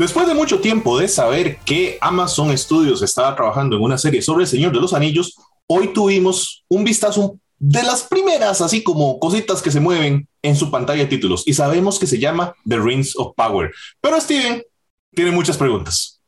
Después 0.00 0.26
de 0.26 0.32
mucho 0.32 0.60
tiempo 0.60 0.98
de 0.98 1.08
saber 1.08 1.58
que 1.58 1.98
Amazon 2.00 2.56
Studios 2.56 3.02
estaba 3.02 3.36
trabajando 3.36 3.76
en 3.76 3.82
una 3.82 3.98
serie 3.98 4.22
sobre 4.22 4.44
el 4.44 4.48
Señor 4.48 4.72
de 4.72 4.80
los 4.80 4.94
Anillos, 4.94 5.36
hoy 5.66 5.92
tuvimos 5.92 6.64
un 6.68 6.84
vistazo 6.84 7.38
de 7.58 7.82
las 7.82 8.04
primeras, 8.04 8.62
así 8.62 8.82
como 8.82 9.20
cositas 9.20 9.60
que 9.60 9.70
se 9.70 9.78
mueven 9.78 10.26
en 10.40 10.56
su 10.56 10.70
pantalla 10.70 11.02
de 11.02 11.08
títulos 11.08 11.42
y 11.46 11.52
sabemos 11.52 11.98
que 11.98 12.06
se 12.06 12.18
llama 12.18 12.54
The 12.66 12.78
Rings 12.78 13.14
of 13.14 13.34
Power. 13.36 13.72
Pero 14.00 14.18
Steven 14.18 14.62
tiene 15.14 15.32
muchas 15.32 15.58
preguntas. 15.58 16.19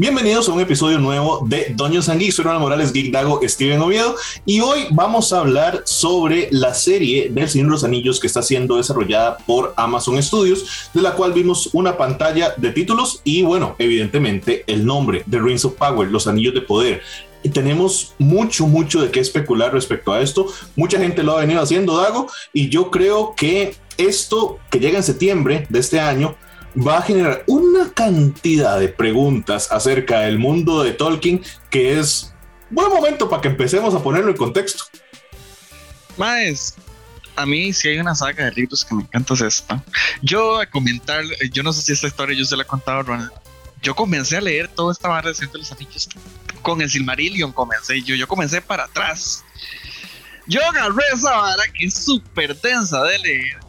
Bienvenidos 0.00 0.48
a 0.48 0.52
un 0.52 0.60
episodio 0.60 1.00
nuevo 1.00 1.44
de 1.44 1.74
and 1.76 2.18
Geeks. 2.20 2.36
Soy 2.36 2.44
Ronald 2.44 2.62
Morales, 2.62 2.92
Geek 2.92 3.10
Dago, 3.10 3.40
Steven 3.42 3.82
Oviedo. 3.82 4.14
Y 4.46 4.60
hoy 4.60 4.86
vamos 4.92 5.32
a 5.32 5.40
hablar 5.40 5.82
sobre 5.86 6.46
la 6.52 6.72
serie 6.72 7.30
del 7.30 7.48
Señor 7.48 7.66
de 7.66 7.72
los 7.72 7.82
Anillos 7.82 8.20
que 8.20 8.28
está 8.28 8.40
siendo 8.40 8.76
desarrollada 8.76 9.38
por 9.38 9.74
Amazon 9.76 10.22
Studios, 10.22 10.88
de 10.94 11.02
la 11.02 11.14
cual 11.14 11.32
vimos 11.32 11.70
una 11.72 11.96
pantalla 11.96 12.54
de 12.56 12.70
títulos 12.70 13.22
y, 13.24 13.42
bueno, 13.42 13.74
evidentemente 13.80 14.62
el 14.68 14.86
nombre, 14.86 15.24
The 15.28 15.40
Rings 15.40 15.64
of 15.64 15.72
Power, 15.72 16.08
los 16.08 16.28
Anillos 16.28 16.54
de 16.54 16.60
Poder. 16.60 17.02
Y 17.42 17.48
tenemos 17.48 18.14
mucho, 18.18 18.68
mucho 18.68 19.00
de 19.00 19.10
qué 19.10 19.18
especular 19.18 19.72
respecto 19.72 20.12
a 20.12 20.20
esto. 20.20 20.46
Mucha 20.76 21.00
gente 21.00 21.24
lo 21.24 21.36
ha 21.36 21.40
venido 21.40 21.60
haciendo, 21.60 21.96
Dago, 21.96 22.28
y 22.52 22.68
yo 22.68 22.92
creo 22.92 23.34
que 23.36 23.74
esto 23.96 24.60
que 24.70 24.78
llega 24.78 24.98
en 24.98 25.02
septiembre 25.02 25.66
de 25.68 25.80
este 25.80 25.98
año 25.98 26.36
va 26.76 26.98
a 26.98 27.02
generar 27.02 27.44
una 27.46 27.92
cantidad 27.92 28.78
de 28.78 28.88
preguntas 28.88 29.70
acerca 29.72 30.20
del 30.20 30.38
mundo 30.38 30.82
de 30.82 30.92
Tolkien 30.92 31.42
que 31.70 31.98
es 31.98 32.34
buen 32.70 32.88
momento 32.88 33.28
para 33.28 33.42
que 33.42 33.48
empecemos 33.48 33.94
a 33.94 34.02
ponerlo 34.02 34.30
en 34.30 34.36
contexto. 34.36 34.84
Más, 36.16 36.76
a 37.36 37.46
mí 37.46 37.72
si 37.72 37.88
hay 37.88 37.98
una 37.98 38.14
saga 38.14 38.46
de 38.46 38.52
libros 38.52 38.84
que 38.84 38.94
me 38.94 39.02
encanta 39.02 39.34
es 39.34 39.40
esta. 39.40 39.82
Yo 40.22 40.60
a 40.60 40.66
comentar, 40.66 41.24
yo 41.52 41.62
no 41.62 41.72
sé 41.72 41.82
si 41.82 41.92
esta 41.92 42.08
historia 42.08 42.36
yo 42.36 42.44
se 42.44 42.56
la 42.56 42.64
he 42.64 42.66
contado, 42.66 43.02
Ronald. 43.02 43.32
Yo 43.80 43.94
comencé 43.94 44.36
a 44.36 44.40
leer 44.40 44.68
toda 44.68 44.92
esta 44.92 45.08
barra 45.08 45.30
de 45.30 45.58
los 45.58 45.72
Anillos 45.72 46.08
con 46.62 46.82
el 46.82 46.90
Silmarillion 46.90 47.52
comencé 47.52 48.02
yo, 48.02 48.16
yo 48.16 48.26
comencé 48.26 48.60
para 48.60 48.84
atrás. 48.84 49.44
Yo 50.46 50.60
agarré 50.64 51.04
esa 51.14 51.36
vara 51.36 51.62
que 51.72 51.86
es 51.86 51.94
súper 51.94 52.54
tensa 52.56 53.02
de 53.04 53.18
leer 53.18 53.68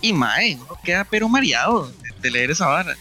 y 0.00 0.12
mae, 0.12 0.56
uno 0.56 0.78
queda 0.84 1.04
pero 1.04 1.28
mareado 1.28 1.92
de 2.26 2.30
leer 2.32 2.50
esa 2.50 2.66
vara. 2.66 2.96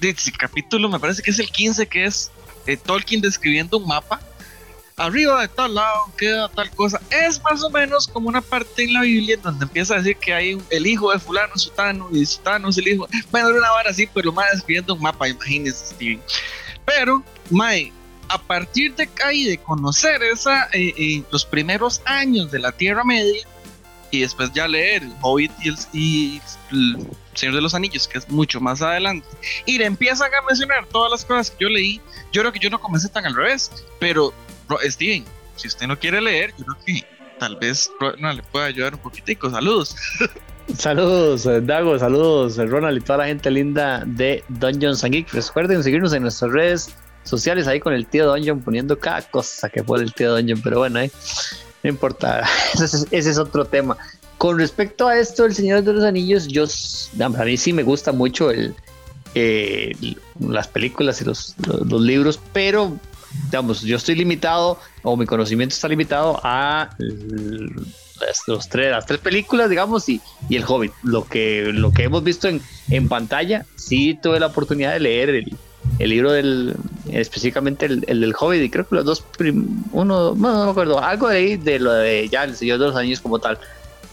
De 0.00 0.14
capítulo 0.38 0.88
me 0.88 1.00
parece 1.00 1.22
que 1.22 1.30
es 1.30 1.38
el 1.38 1.50
15, 1.50 1.86
que 1.86 2.04
es 2.04 2.30
eh, 2.66 2.76
Tolkien 2.76 3.20
describiendo 3.20 3.78
un 3.78 3.86
mapa. 3.86 4.20
Arriba 4.96 5.42
de 5.42 5.48
tal 5.48 5.74
lado 5.74 6.10
queda 6.16 6.48
tal 6.48 6.70
cosa. 6.70 7.00
Es 7.10 7.42
más 7.42 7.62
o 7.62 7.70
menos 7.70 8.08
como 8.08 8.28
una 8.28 8.40
parte 8.40 8.84
en 8.84 8.94
la 8.94 9.02
Biblia 9.02 9.36
donde 9.42 9.64
empieza 9.64 9.94
a 9.94 9.98
decir 9.98 10.16
que 10.16 10.32
hay 10.32 10.58
el 10.70 10.86
hijo 10.86 11.12
de 11.12 11.18
fulano, 11.18 11.56
sutano, 11.56 12.08
y 12.12 12.24
sutano 12.24 12.70
es 12.70 12.78
el 12.78 12.88
hijo. 12.88 13.08
Bueno, 13.30 13.50
una 13.50 13.70
vara 13.70 13.90
así, 13.90 14.08
pero 14.12 14.32
más 14.32 14.50
describiendo 14.52 14.94
un 14.94 15.02
mapa, 15.02 15.28
imagínese, 15.28 15.94
Steven. 15.94 16.22
Pero, 16.86 17.22
Mae, 17.50 17.92
a 18.28 18.38
partir 18.38 18.94
de 18.94 19.08
ahí, 19.24 19.44
de 19.44 19.58
conocer 19.58 20.22
esa, 20.22 20.64
eh, 20.72 20.94
eh, 20.96 21.22
los 21.30 21.44
primeros 21.44 22.00
años 22.06 22.50
de 22.50 22.58
la 22.58 22.72
Tierra 22.72 23.04
Media, 23.04 23.46
y 24.10 24.20
después 24.20 24.52
ya 24.52 24.68
leer 24.68 25.02
el 25.02 25.12
Hobbit 25.20 25.52
y 25.92 26.40
el, 26.70 27.08
Señor 27.34 27.54
de 27.54 27.60
los 27.60 27.74
Anillos, 27.74 28.08
que 28.08 28.18
es 28.18 28.28
mucho 28.28 28.60
más 28.60 28.80
adelante, 28.82 29.26
y 29.66 29.78
le 29.78 29.84
empiezan 29.84 30.30
a 30.34 30.46
mencionar 30.46 30.86
todas 30.86 31.10
las 31.10 31.24
cosas 31.24 31.50
que 31.50 31.64
yo 31.64 31.68
leí, 31.68 32.00
yo 32.32 32.42
creo 32.42 32.52
que 32.52 32.58
yo 32.58 32.70
no 32.70 32.80
comencé 32.80 33.08
tan 33.08 33.26
al 33.26 33.34
revés, 33.34 33.70
pero 33.98 34.32
Steven, 34.82 35.24
si 35.56 35.68
usted 35.68 35.86
no 35.86 35.98
quiere 35.98 36.20
leer, 36.20 36.54
yo 36.58 36.64
creo 36.64 36.78
que 36.84 37.06
tal 37.38 37.56
vez 37.56 37.90
no 38.18 38.32
le 38.32 38.42
pueda 38.42 38.66
ayudar 38.66 38.94
un 38.94 39.00
poquitico. 39.00 39.50
Saludos. 39.50 39.96
Saludos, 40.76 41.46
eh, 41.46 41.60
Dago, 41.60 41.96
saludos, 41.96 42.58
eh, 42.58 42.66
Ronald 42.66 42.98
y 42.98 43.00
toda 43.00 43.18
la 43.18 43.26
gente 43.26 43.52
linda 43.52 44.02
de 44.04 44.42
Dungeons 44.48 45.04
and 45.04 45.14
Geek. 45.14 45.32
Recuerden 45.32 45.80
seguirnos 45.84 46.12
en 46.12 46.22
nuestras 46.22 46.50
redes 46.50 46.96
sociales 47.22 47.68
ahí 47.68 47.78
con 47.78 47.92
el 47.92 48.04
tío 48.06 48.26
Dungeon 48.26 48.60
poniendo 48.60 48.98
cada 48.98 49.22
cosa 49.22 49.68
que 49.68 49.84
puede 49.84 50.02
el 50.02 50.12
tío 50.12 50.34
Dungeon, 50.34 50.60
pero 50.62 50.78
bueno, 50.78 50.98
eh, 50.98 51.12
no 51.82 51.90
importa, 51.90 52.44
ese 52.74 53.30
es, 53.30 53.38
otro 53.38 53.64
tema. 53.64 53.96
Con 54.38 54.58
respecto 54.58 55.08
a 55.08 55.18
esto, 55.18 55.44
El 55.44 55.54
Señor 55.54 55.82
de 55.82 55.92
los 55.92 56.04
Anillos, 56.04 56.46
yo, 56.46 56.64
a 57.22 57.28
mí 57.28 57.56
sí 57.56 57.72
me 57.72 57.82
gusta 57.82 58.12
mucho 58.12 58.50
el, 58.50 58.74
eh, 59.34 59.92
las 60.40 60.68
películas 60.68 61.20
y 61.22 61.24
los, 61.24 61.54
libros, 62.00 62.40
pero 62.52 62.98
digamos, 63.46 63.82
yo 63.82 63.96
estoy 63.96 64.14
limitado 64.14 64.78
o 65.02 65.16
mi 65.16 65.26
conocimiento 65.26 65.74
está 65.74 65.88
limitado 65.88 66.40
a 66.42 66.90
las, 66.98 68.42
los 68.46 68.68
tres, 68.68 68.90
las 68.90 69.06
tres 69.06 69.20
películas, 69.20 69.70
digamos, 69.70 70.08
y, 70.08 70.20
y, 70.48 70.56
el 70.56 70.64
Hobbit. 70.66 70.92
Lo 71.02 71.26
que, 71.26 71.70
lo 71.72 71.92
que 71.92 72.04
hemos 72.04 72.22
visto 72.24 72.48
en, 72.48 72.60
en 72.90 73.08
pantalla, 73.08 73.64
sí 73.76 74.18
tuve 74.22 74.40
la 74.40 74.46
oportunidad 74.46 74.92
de 74.92 75.00
leer 75.00 75.30
el, 75.30 75.56
el 75.98 76.10
libro 76.10 76.32
del, 76.32 76.76
específicamente 77.20 77.86
el, 77.86 78.00
del 78.00 78.34
Hobbit, 78.38 78.62
y 78.62 78.70
creo 78.70 78.86
que 78.86 78.96
los 78.96 79.04
dos, 79.04 79.24
uno, 79.92 80.34
no, 80.34 80.64
me 80.64 80.70
acuerdo, 80.70 81.02
algo 81.02 81.28
de 81.28 81.36
ahí 81.36 81.56
de 81.56 81.78
lo 81.78 81.92
de 81.92 82.28
ya 82.28 82.44
el 82.44 82.56
Señor 82.56 82.78
de 82.78 82.86
los 82.86 82.96
Anillos 82.96 83.20
como 83.20 83.38
tal. 83.38 83.58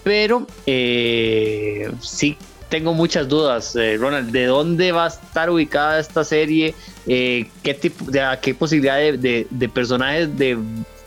Pero 0.03 0.45
eh, 0.65 1.91
sí 2.01 2.37
tengo 2.69 2.93
muchas 2.93 3.29
dudas, 3.29 3.75
eh, 3.75 3.97
Ronald, 3.97 4.31
¿de 4.31 4.47
dónde 4.47 4.91
va 4.91 5.05
a 5.05 5.07
estar 5.07 5.49
ubicada 5.49 5.99
esta 5.99 6.23
serie? 6.23 6.73
Eh, 7.07 7.47
¿Qué 7.61 7.73
tipo, 7.73 8.05
de, 8.05 8.21
qué 8.41 8.53
posibilidad 8.55 8.97
de, 8.97 9.47
de, 9.49 9.69
personajes 9.69 10.35
de, 10.37 10.57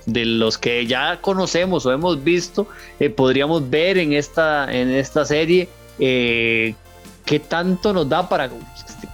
de, 0.06 0.24
los 0.24 0.58
que 0.58 0.86
ya 0.86 1.20
conocemos 1.20 1.84
o 1.84 1.92
hemos 1.92 2.22
visto 2.22 2.68
podríamos 3.16 3.68
ver 3.68 3.98
en 3.98 4.12
esta, 4.12 4.72
en 4.72 4.90
esta 4.90 5.24
serie? 5.24 5.68
¿Qué 5.98 7.40
tanto 7.48 7.92
nos 7.92 8.08
da 8.08 8.28
para 8.28 8.48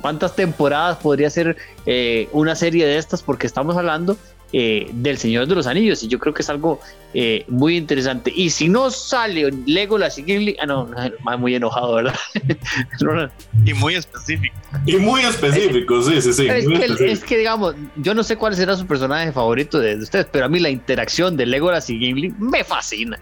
cuántas 0.03 0.37
temporadas 0.37 0.99
podría 0.99 1.31
ser 1.31 1.57
eh, 1.87 2.29
una 2.33 2.55
serie 2.55 2.85
de 2.85 2.99
estas, 2.99 3.23
porque 3.23 3.47
estamos 3.47 3.77
hablando 3.77 4.19
eh, 4.55 4.91
del 4.93 5.17
Señor 5.17 5.47
de 5.47 5.55
los 5.55 5.67
Anillos 5.67 6.03
y 6.03 6.09
yo 6.09 6.19
creo 6.19 6.35
que 6.35 6.43
es 6.43 6.51
algo 6.51 6.79
eh, 7.15 7.47
muy 7.49 7.79
interesante. 7.79 8.31
Y 8.37 8.51
si 8.51 8.69
no 8.69 8.91
sale 8.91 9.51
Legolas 9.65 10.19
y 10.19 10.25
Gimli, 10.25 10.57
ah, 10.61 10.67
no, 10.67 10.91
muy 11.39 11.55
enojado, 11.55 11.95
¿verdad? 11.95 12.15
y 13.65 13.73
muy 13.73 13.95
específico. 13.95 14.55
Y 14.85 14.97
muy 14.97 15.23
específico, 15.23 16.03
sí, 16.03 16.21
sí, 16.21 16.35
sí. 16.35 16.47
Es 16.49 17.25
que, 17.25 17.39
digamos, 17.39 17.75
yo 17.97 18.13
no 18.13 18.23
sé 18.23 18.37
cuál 18.37 18.55
será 18.55 18.77
su 18.77 18.87
personaje 18.87 19.33
favorito 19.33 19.79
de, 19.79 19.97
ustedes, 19.97 20.27
pero 20.31 20.45
a 20.45 20.49
mí 20.51 20.59
la 20.59 20.69
interacción 20.69 21.35
de 21.35 21.47
Legolas 21.47 21.89
y 21.89 21.99
Gimli 21.99 22.35
me 22.39 22.63
fascina. 22.63 23.19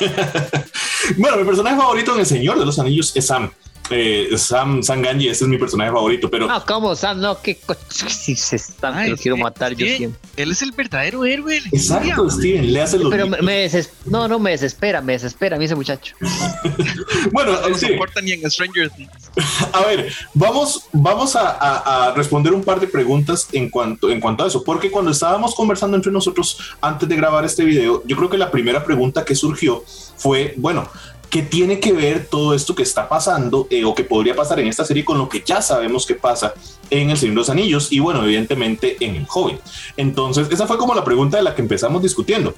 bueno, 1.18 1.36
mi 1.36 1.44
personaje 1.44 1.76
favorito 1.76 2.14
en 2.14 2.20
El 2.20 2.26
Señor 2.26 2.58
de 2.58 2.64
los 2.64 2.78
Anillos 2.78 3.14
es 3.14 3.26
Sam 3.26 3.50
eh, 3.90 4.28
Sam, 4.36 4.82
Sam 4.82 5.02
Ganji, 5.02 5.28
ese 5.28 5.44
es 5.44 5.48
mi 5.48 5.58
personaje 5.58 5.90
favorito, 5.90 6.30
pero... 6.30 6.46
No, 6.46 6.64
¿cómo 6.64 6.94
Sam? 6.94 7.20
No, 7.20 7.40
que 7.40 7.58
si 7.88 8.34
se 8.34 8.56
están, 8.56 9.10
lo 9.10 9.16
quiero 9.16 9.36
matar 9.36 9.74
yo 9.74 9.86
siempre. 9.86 10.20
Él 10.36 10.50
es 10.50 10.62
el 10.62 10.72
verdadero 10.72 11.24
héroe. 11.24 11.60
Exacto, 11.72 12.30
Steven, 12.30 12.72
le 12.72 12.82
hace 12.82 12.98
los... 12.98 13.10
Pero 13.10 13.28
me, 13.28 13.70
No, 14.06 14.28
no, 14.28 14.38
me 14.38 14.52
desespera, 14.52 15.00
me 15.00 15.14
desespera 15.14 15.56
a 15.56 15.58
mí 15.58 15.64
ese 15.64 15.74
muchacho. 15.74 16.14
bueno, 17.32 17.52
no 17.68 17.76
sí. 17.76 17.86
soporta 17.88 18.20
ni 18.20 18.32
en 18.32 18.50
Stranger 18.50 18.90
Things. 18.90 19.30
a 19.72 19.80
ver, 19.86 20.12
vamos, 20.34 20.88
vamos 20.92 21.36
a, 21.36 22.08
a, 22.08 22.14
responder 22.14 22.52
un 22.52 22.64
par 22.64 22.80
de 22.80 22.86
preguntas 22.86 23.48
en 23.52 23.70
cuanto, 23.70 24.10
en 24.10 24.20
cuanto 24.20 24.44
a 24.44 24.48
eso, 24.48 24.64
porque 24.64 24.90
cuando 24.90 25.10
estábamos 25.10 25.54
conversando 25.54 25.96
entre 25.96 26.12
nosotros 26.12 26.58
antes 26.80 27.08
de 27.08 27.16
grabar 27.16 27.44
este 27.44 27.64
video, 27.64 28.02
yo 28.06 28.16
creo 28.16 28.30
que 28.30 28.38
la 28.38 28.50
primera 28.50 28.84
pregunta 28.84 29.24
que 29.24 29.34
surgió 29.34 29.84
fue, 30.16 30.54
bueno, 30.56 30.88
¿Qué 31.30 31.42
tiene 31.42 31.80
que 31.80 31.92
ver 31.92 32.26
todo 32.26 32.54
esto 32.54 32.74
que 32.74 32.82
está 32.82 33.08
pasando 33.08 33.66
eh, 33.70 33.84
o 33.84 33.94
que 33.94 34.04
podría 34.04 34.34
pasar 34.34 34.60
en 34.60 34.68
esta 34.68 34.84
serie 34.84 35.04
con 35.04 35.18
lo 35.18 35.28
que 35.28 35.42
ya 35.44 35.60
sabemos 35.60 36.06
que 36.06 36.14
pasa 36.14 36.54
en 36.88 37.10
El 37.10 37.16
Señor 37.16 37.34
de 37.34 37.40
los 37.40 37.50
Anillos 37.50 37.92
y 37.92 37.98
bueno, 37.98 38.24
evidentemente 38.24 38.96
en 39.00 39.16
El 39.16 39.26
Hobbit. 39.32 39.60
Entonces, 39.96 40.48
esa 40.50 40.66
fue 40.66 40.78
como 40.78 40.94
la 40.94 41.04
pregunta 41.04 41.36
de 41.36 41.42
la 41.42 41.54
que 41.54 41.62
empezamos 41.62 42.02
discutiendo. 42.02 42.54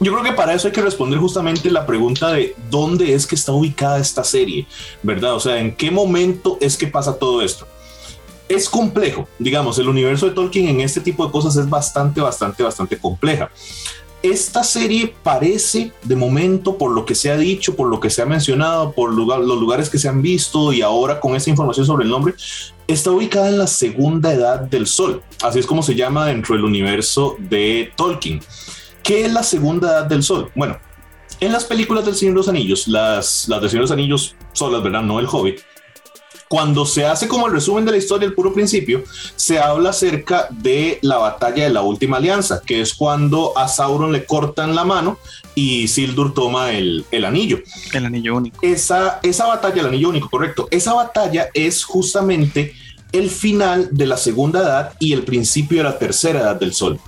Yo 0.00 0.12
creo 0.12 0.24
que 0.24 0.32
para 0.32 0.54
eso 0.54 0.68
hay 0.68 0.72
que 0.72 0.80
responder 0.80 1.18
justamente 1.18 1.70
la 1.70 1.84
pregunta 1.84 2.32
de 2.32 2.54
dónde 2.70 3.14
es 3.14 3.26
que 3.26 3.34
está 3.34 3.52
ubicada 3.52 3.98
esta 3.98 4.22
serie, 4.22 4.66
¿verdad? 5.02 5.34
O 5.34 5.40
sea, 5.40 5.58
en 5.58 5.74
qué 5.74 5.90
momento 5.90 6.56
es 6.60 6.76
que 6.76 6.86
pasa 6.86 7.18
todo 7.18 7.42
esto. 7.42 7.66
Es 8.48 8.68
complejo, 8.68 9.28
digamos, 9.38 9.78
el 9.78 9.88
universo 9.88 10.26
de 10.26 10.32
Tolkien 10.32 10.68
en 10.68 10.80
este 10.80 11.00
tipo 11.00 11.26
de 11.26 11.32
cosas 11.32 11.56
es 11.56 11.68
bastante, 11.68 12.20
bastante, 12.20 12.62
bastante 12.62 12.96
compleja 12.96 13.50
esta 14.22 14.64
serie 14.64 15.14
parece, 15.22 15.92
de 16.02 16.16
momento, 16.16 16.76
por 16.76 16.90
lo 16.90 17.04
que 17.04 17.14
se 17.14 17.30
ha 17.30 17.36
dicho, 17.36 17.76
por 17.76 17.88
lo 17.88 18.00
que 18.00 18.10
se 18.10 18.22
ha 18.22 18.26
mencionado, 18.26 18.92
por 18.92 19.12
los 19.12 19.60
lugares 19.60 19.88
que 19.88 19.98
se 19.98 20.08
han 20.08 20.22
visto 20.22 20.72
y 20.72 20.82
ahora 20.82 21.20
con 21.20 21.36
esta 21.36 21.50
información 21.50 21.86
sobre 21.86 22.04
el 22.04 22.10
nombre, 22.10 22.34
está 22.86 23.10
ubicada 23.10 23.48
en 23.48 23.58
la 23.58 23.66
segunda 23.66 24.32
edad 24.32 24.60
del 24.60 24.86
Sol. 24.86 25.22
Así 25.42 25.60
es 25.60 25.66
como 25.66 25.82
se 25.82 25.94
llama 25.94 26.26
dentro 26.26 26.56
del 26.56 26.64
universo 26.64 27.36
de 27.38 27.92
Tolkien. 27.96 28.40
¿Qué 29.02 29.24
es 29.24 29.32
la 29.32 29.42
segunda 29.42 29.88
edad 29.88 30.06
del 30.06 30.22
Sol? 30.22 30.50
Bueno, 30.54 30.78
en 31.40 31.52
las 31.52 31.64
películas 31.64 32.04
del 32.04 32.16
Señor 32.16 32.34
de 32.34 32.38
los 32.38 32.48
Anillos, 32.48 32.88
las, 32.88 33.46
las 33.48 33.60
del 33.60 33.70
Señor 33.70 33.84
de 33.84 33.90
los 33.90 33.98
Anillos 33.98 34.36
solas, 34.52 34.82
¿verdad? 34.82 35.02
No 35.02 35.20
el 35.20 35.26
Hobbit 35.30 35.60
Cuando 36.48 36.86
se 36.86 37.04
hace 37.04 37.28
como 37.28 37.46
el 37.46 37.52
resumen 37.52 37.84
de 37.84 37.92
la 37.92 37.98
historia, 37.98 38.26
el 38.26 38.34
puro 38.34 38.54
principio, 38.54 39.04
se 39.36 39.58
habla 39.58 39.90
acerca 39.90 40.48
de 40.50 40.98
la 41.02 41.18
batalla 41.18 41.64
de 41.64 41.70
la 41.70 41.82
última 41.82 42.16
alianza, 42.16 42.62
que 42.64 42.80
es 42.80 42.94
cuando 42.94 43.56
a 43.56 43.68
Sauron 43.68 44.12
le 44.12 44.24
cortan 44.24 44.74
la 44.74 44.84
mano 44.84 45.18
y 45.54 45.88
Sildur 45.88 46.32
toma 46.32 46.72
el, 46.72 47.04
el 47.10 47.24
anillo. 47.24 47.60
El 47.92 48.06
anillo 48.06 48.36
único. 48.36 48.58
Esa, 48.62 49.20
esa 49.22 49.46
batalla, 49.46 49.80
el 49.80 49.88
anillo 49.88 50.08
único, 50.08 50.30
correcto. 50.30 50.68
Esa 50.70 50.94
batalla 50.94 51.48
es 51.52 51.84
justamente 51.84 52.74
el 53.12 53.28
final 53.28 53.88
de 53.92 54.06
la 54.06 54.16
segunda 54.16 54.60
edad 54.60 54.92
y 54.98 55.12
el 55.12 55.24
principio 55.24 55.78
de 55.78 55.84
la 55.84 55.98
tercera 55.98 56.40
edad 56.40 56.56
del 56.56 56.72
sol. 56.72 56.98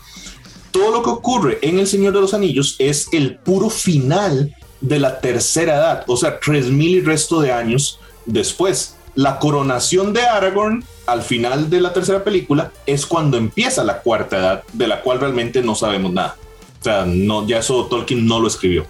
Todo 0.70 0.92
lo 0.92 1.02
que 1.02 1.10
ocurre 1.10 1.58
en 1.62 1.78
El 1.78 1.86
Señor 1.86 2.12
de 2.12 2.20
los 2.20 2.34
Anillos 2.34 2.76
es 2.78 3.08
el 3.12 3.36
puro 3.36 3.70
final 3.70 4.54
de 4.80 4.98
la 4.98 5.20
tercera 5.20 5.76
edad, 5.76 6.04
o 6.06 6.16
sea, 6.16 6.40
tres 6.40 6.66
mil 6.66 6.96
y 6.96 7.00
resto 7.00 7.40
de 7.40 7.52
años 7.52 7.98
después 8.24 8.96
la 9.20 9.38
coronación 9.38 10.14
de 10.14 10.22
Aragorn 10.22 10.82
al 11.04 11.20
final 11.20 11.68
de 11.68 11.82
la 11.82 11.92
tercera 11.92 12.24
película 12.24 12.72
es 12.86 13.04
cuando 13.04 13.36
empieza 13.36 13.84
la 13.84 14.00
cuarta 14.00 14.38
edad, 14.38 14.62
de 14.72 14.86
la 14.86 15.02
cual 15.02 15.20
realmente 15.20 15.60
no 15.60 15.74
sabemos 15.74 16.10
nada. 16.10 16.38
O 16.80 16.82
sea, 16.82 17.04
no, 17.04 17.46
ya 17.46 17.58
eso 17.58 17.84
Tolkien 17.84 18.24
no 18.24 18.40
lo 18.40 18.48
escribió. 18.48 18.86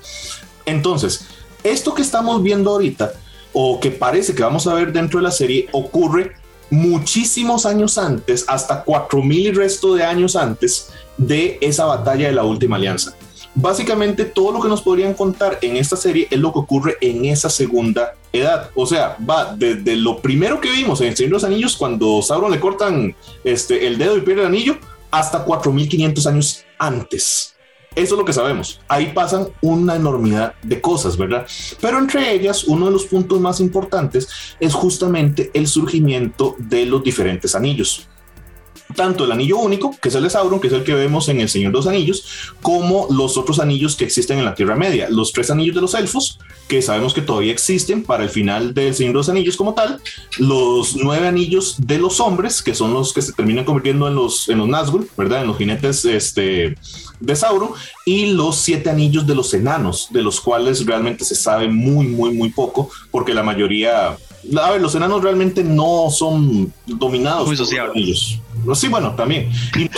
Entonces, 0.67 1.27
esto 1.65 1.97
que 1.97 2.03
estamos 2.03 2.45
viendo 2.45 2.71
ahorita, 2.71 3.13
o 3.53 3.81
que 3.81 3.91
parece 3.91 4.33
que 4.33 4.45
vamos 4.45 4.69
a 4.69 4.75
ver 4.75 4.93
dentro 4.93 5.19
de 5.19 5.25
la 5.25 5.33
serie, 5.33 5.69
ocurre 5.73 6.37
muchísimos 6.71 7.67
años 7.67 7.99
antes, 7.99 8.45
hasta 8.47 8.85
cuatro 8.85 9.25
mil 9.25 9.49
y 9.49 9.51
resto 9.51 9.97
de 9.97 10.05
años 10.05 10.37
antes 10.37 10.93
de 11.17 11.59
esa 11.61 11.87
batalla 11.87 12.29
de 12.29 12.35
la 12.35 12.45
última 12.45 12.77
alianza. 12.77 13.17
Básicamente 13.57 14.27
todo 14.27 14.53
lo 14.53 14.61
que 14.61 14.69
nos 14.69 14.83
podrían 14.83 15.15
contar 15.15 15.59
en 15.61 15.77
esta 15.77 15.97
serie 15.97 16.29
es 16.31 16.39
lo 16.39 16.53
que 16.53 16.61
ocurre 16.61 16.99
en 17.01 17.25
esa 17.25 17.51
segunda 17.51 18.15
edad. 18.33 18.71
O 18.75 18.87
sea, 18.87 19.17
va 19.29 19.55
desde 19.57 19.97
lo 19.97 20.21
primero 20.21 20.61
que 20.61 20.71
vimos 20.71 21.01
en 21.01 21.09
El 21.09 21.17
Señor 21.17 21.31
de 21.31 21.35
los 21.35 21.45
Anillos, 21.45 21.77
cuando 21.77 22.23
Sauron 22.23 22.51
le 22.51 22.61
cortan 22.61 23.15
este, 23.45 23.87
el 23.87 23.99
dedo 23.99 24.17
y 24.17 24.21
pierde 24.21 24.43
el 24.43 24.49
anillo, 24.49 24.79
hasta 25.11 25.45
4500 25.45 26.27
años 26.27 26.65
antes. 26.79 27.57
Eso 27.97 28.15
es 28.15 28.19
lo 28.19 28.25
que 28.25 28.33
sabemos. 28.33 28.81
Ahí 28.87 29.13
pasan 29.13 29.49
una 29.63 29.97
enormidad 29.97 30.55
de 30.63 30.81
cosas, 30.81 31.17
¿verdad? 31.17 31.45
Pero 31.81 31.99
entre 31.99 32.33
ellas, 32.33 32.65
uno 32.65 32.87
de 32.87 32.93
los 32.93 33.07
puntos 33.07 33.41
más 33.41 33.59
importantes 33.59 34.29
es 34.61 34.75
justamente 34.75 35.51
el 35.55 35.67
surgimiento 35.67 36.55
de 36.59 36.87
los 36.87 37.03
diferentes 37.03 37.55
anillos 37.57 38.09
tanto 38.95 39.25
el 39.25 39.33
anillo 39.33 39.59
único, 39.59 39.95
que 40.01 40.09
es 40.09 40.15
el 40.15 40.23
de 40.23 40.31
Sauron, 40.31 40.61
que 40.61 40.69
es 40.69 40.73
el 40.73 40.85
que 40.85 40.95
vemos 40.95 41.29
en 41.29 41.41
El 41.41 41.49
Señor 41.49 41.73
de 41.73 41.79
los 41.79 41.87
Anillos, 41.87 42.53
como 42.61 43.07
los 43.11 43.37
otros 43.37 43.61
anillos 43.61 43.97
que 43.97 44.05
existen 44.05 44.39
en 44.39 44.45
la 44.45 44.55
Tierra 44.55 44.77
Media. 44.77 45.09
Los 45.11 45.33
tres 45.33 45.51
anillos 45.51 45.75
de 45.75 45.81
los 45.81 45.95
elfos, 45.95 46.39
que 46.71 46.83
sabemos 46.83 47.13
que 47.13 47.21
todavía 47.21 47.51
existen 47.51 48.05
para 48.05 48.23
el 48.23 48.31
final 48.31 48.73
del 48.73 48.95
Señor 48.95 49.15
de 49.15 49.19
los 49.19 49.29
Anillos 49.29 49.57
como 49.57 49.75
tal. 49.75 50.01
Los 50.39 50.95
nueve 50.95 51.27
anillos 51.27 51.75
de 51.85 51.99
los 51.99 52.21
hombres, 52.21 52.63
que 52.63 52.77
son 52.77 52.95
los 52.95 53.13
que 53.13 53.23
se 53.23 53.33
terminan 53.33 53.65
convirtiendo 53.65 54.07
en 54.07 54.15
los, 54.15 54.49
en 54.49 54.59
los 54.59 54.69
Nazgûl, 54.69 55.09
¿verdad? 55.17 55.41
En 55.41 55.49
los 55.49 55.59
jinetes 55.59 56.05
este, 56.05 56.77
de 57.19 57.37
Sauron. 57.37 57.71
Y 58.07 58.27
los 58.35 58.55
siete 58.55 58.89
anillos 58.89 59.27
de 59.27 59.35
los 59.35 59.53
enanos, 59.53 60.07
de 60.11 60.23
los 60.23 60.41
cuales 60.41 60.87
realmente 60.87 61.25
se 61.25 61.35
sabe 61.35 61.67
muy, 61.67 62.07
muy, 62.07 62.33
muy 62.35 62.51
poco, 62.51 62.89
porque 63.11 63.35
la 63.35 63.43
mayoría 63.43 64.17
a 64.63 64.71
ver, 64.71 64.81
los 64.81 64.95
enanos 64.95 65.23
realmente 65.23 65.63
no 65.63 66.09
son 66.11 66.73
dominados 66.87 67.45
por 67.45 67.59
los 67.59 68.31
anillos. 68.61 68.79
Sí, 68.79 68.89
bueno, 68.89 69.15
también. 69.15 69.51
Y 69.77 69.89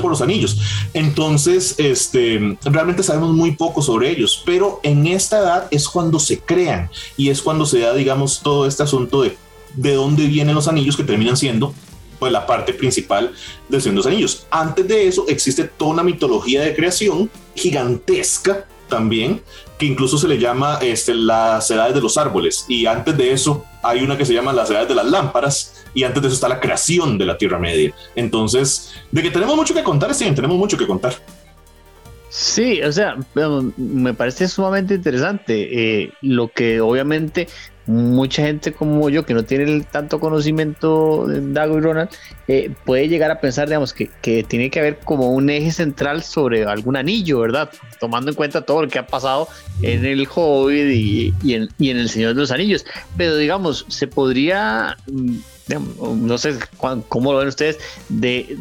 por 0.00 0.10
los 0.10 0.22
anillos. 0.22 0.58
Entonces, 0.94 1.74
este, 1.78 2.58
realmente 2.64 3.02
sabemos 3.02 3.32
muy 3.32 3.52
poco 3.52 3.82
sobre 3.82 4.10
ellos, 4.10 4.42
pero 4.44 4.80
en 4.82 5.06
esta 5.06 5.38
edad 5.38 5.68
es 5.70 5.88
cuando 5.88 6.18
se 6.18 6.40
crean 6.40 6.90
y 7.16 7.30
es 7.30 7.42
cuando 7.42 7.66
se 7.66 7.80
da, 7.80 7.94
digamos, 7.94 8.40
todo 8.42 8.66
este 8.66 8.82
asunto 8.82 9.22
de 9.22 9.36
de 9.74 9.94
dónde 9.94 10.26
vienen 10.26 10.54
los 10.54 10.68
anillos 10.68 10.96
que 10.96 11.04
terminan 11.04 11.36
siendo 11.36 11.74
pues 12.18 12.32
la 12.32 12.46
parte 12.46 12.74
principal 12.74 13.32
de 13.68 13.80
Señor 13.80 13.94
de 13.94 13.96
los 13.96 14.06
Anillos. 14.06 14.46
Antes 14.50 14.86
de 14.86 15.08
eso 15.08 15.24
existe 15.26 15.64
toda 15.64 15.92
una 15.92 16.02
mitología 16.02 16.60
de 16.60 16.76
creación 16.76 17.30
gigantesca 17.54 18.66
también, 18.88 19.40
que 19.78 19.86
incluso 19.86 20.18
se 20.18 20.28
le 20.28 20.38
llama 20.38 20.78
este, 20.82 21.14
las 21.14 21.70
edades 21.70 21.94
de 21.94 22.02
los 22.02 22.18
árboles. 22.18 22.66
Y 22.68 22.84
antes 22.84 23.16
de 23.16 23.32
eso 23.32 23.64
hay 23.82 24.02
una 24.02 24.18
que 24.18 24.26
se 24.26 24.34
llama 24.34 24.52
las 24.52 24.70
edades 24.70 24.88
de 24.88 24.96
las 24.96 25.06
lámparas. 25.06 25.79
Y 25.94 26.04
antes 26.04 26.22
de 26.22 26.28
eso 26.28 26.34
está 26.34 26.48
la 26.48 26.60
creación 26.60 27.18
de 27.18 27.26
la 27.26 27.36
Tierra 27.36 27.58
Media. 27.58 27.92
Entonces, 28.14 28.94
de 29.10 29.22
que 29.22 29.30
tenemos 29.30 29.56
mucho 29.56 29.74
que 29.74 29.82
contar, 29.82 30.14
sí, 30.14 30.30
tenemos 30.32 30.56
mucho 30.56 30.76
que 30.76 30.86
contar. 30.86 31.14
Sí, 32.30 32.80
o 32.82 32.92
sea, 32.92 33.16
me 33.76 34.14
parece 34.14 34.46
sumamente 34.46 34.94
interesante. 34.94 36.02
Eh, 36.02 36.12
lo 36.22 36.48
que 36.48 36.80
obviamente 36.80 37.48
mucha 37.86 38.42
gente 38.42 38.72
como 38.72 39.08
yo 39.10 39.26
que 39.26 39.34
no 39.34 39.44
tiene 39.44 39.80
tanto 39.90 40.20
conocimiento 40.20 41.26
de 41.26 41.52
Dago 41.52 41.78
y 41.78 41.80
Ronald 41.80 42.10
eh, 42.46 42.72
puede 42.84 43.08
llegar 43.08 43.32
a 43.32 43.40
pensar, 43.40 43.66
digamos, 43.66 43.92
que, 43.92 44.08
que, 44.22 44.44
tiene 44.44 44.70
que 44.70 44.78
haber 44.78 44.98
como 44.98 45.32
un 45.32 45.50
eje 45.50 45.72
central 45.72 46.22
sobre 46.22 46.64
algún 46.64 46.96
anillo, 46.96 47.40
¿verdad? 47.40 47.70
Tomando 47.98 48.30
en 48.30 48.36
cuenta 48.36 48.62
todo 48.62 48.82
lo 48.82 48.88
que 48.88 49.00
ha 49.00 49.06
pasado 49.06 49.48
en 49.82 50.04
el 50.04 50.28
Hobbit 50.32 50.92
y, 50.92 51.34
y, 51.42 51.54
en, 51.54 51.68
y 51.78 51.90
en 51.90 51.98
el 51.98 52.08
Señor 52.08 52.34
de 52.34 52.40
los 52.42 52.52
Anillos. 52.52 52.86
Pero 53.16 53.36
digamos, 53.36 53.86
se 53.88 54.06
podría 54.06 54.96
mm, 55.10 55.36
no 55.78 56.38
sé 56.38 56.58
cómo 57.08 57.32
lo 57.32 57.38
ven 57.38 57.48
ustedes, 57.48 57.78
de 58.08 58.56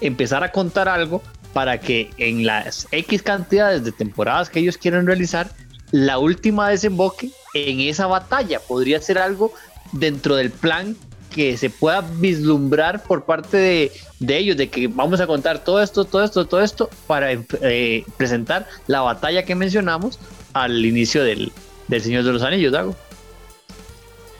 empezar 0.00 0.44
a 0.44 0.52
contar 0.52 0.88
algo 0.88 1.22
para 1.52 1.78
que 1.78 2.10
en 2.18 2.44
las 2.44 2.88
X 2.90 3.22
cantidades 3.22 3.84
de 3.84 3.92
temporadas 3.92 4.50
que 4.50 4.60
ellos 4.60 4.76
quieren 4.76 5.06
realizar, 5.06 5.50
la 5.92 6.18
última 6.18 6.68
desemboque 6.68 7.30
en 7.54 7.80
esa 7.80 8.06
batalla. 8.06 8.58
Podría 8.58 9.00
ser 9.00 9.18
algo 9.18 9.52
dentro 9.92 10.34
del 10.34 10.50
plan 10.50 10.96
que 11.30 11.56
se 11.56 11.68
pueda 11.68 12.00
vislumbrar 12.00 13.02
por 13.02 13.24
parte 13.24 13.56
de, 13.56 13.92
ellos, 14.36 14.56
de 14.56 14.68
que 14.68 14.86
vamos 14.86 15.20
a 15.20 15.26
contar 15.26 15.64
todo 15.64 15.82
esto, 15.82 16.04
todo 16.04 16.24
esto, 16.24 16.46
todo 16.46 16.62
esto, 16.62 16.90
para 17.06 17.32
eh, 17.32 18.04
presentar 18.16 18.68
la 18.86 19.00
batalla 19.00 19.44
que 19.44 19.54
mencionamos 19.54 20.18
al 20.52 20.84
inicio 20.84 21.24
del, 21.24 21.52
Señor 22.00 22.24
de 22.24 22.32
los 22.32 22.42
Anillos, 22.42 22.72
Dago. 22.72 22.94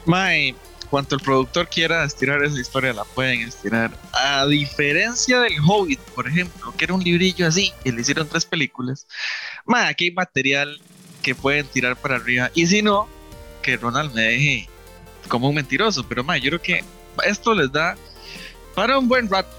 Mae, 0.06 0.54
cuanto 0.94 1.16
el 1.16 1.22
productor 1.22 1.66
quiera 1.66 2.04
estirar 2.04 2.44
esa 2.44 2.60
historia, 2.60 2.92
la 2.92 3.02
pueden 3.02 3.40
estirar. 3.40 3.90
A 4.12 4.46
diferencia 4.46 5.40
del 5.40 5.54
Hobbit, 5.58 5.98
por 6.14 6.28
ejemplo, 6.28 6.72
que 6.76 6.84
era 6.84 6.94
un 6.94 7.02
librillo 7.02 7.48
así, 7.48 7.72
y 7.82 7.90
le 7.90 8.00
hicieron 8.00 8.28
tres 8.28 8.44
películas, 8.44 9.08
mae, 9.66 9.88
aquí 9.88 10.04
hay 10.04 10.10
material 10.12 10.80
que 11.20 11.34
pueden 11.34 11.66
tirar 11.66 11.96
para 11.96 12.14
arriba. 12.14 12.48
Y 12.54 12.68
si 12.68 12.80
no, 12.80 13.08
que 13.60 13.76
Ronald 13.76 14.14
me 14.14 14.22
deje 14.22 14.68
como 15.26 15.48
un 15.48 15.56
mentiroso. 15.56 16.06
Pero 16.08 16.22
más, 16.22 16.40
yo 16.40 16.50
creo 16.50 16.62
que 16.62 16.84
esto 17.24 17.54
les 17.54 17.72
da 17.72 17.96
para 18.76 18.96
un 18.96 19.08
buen 19.08 19.28
rato. 19.28 19.50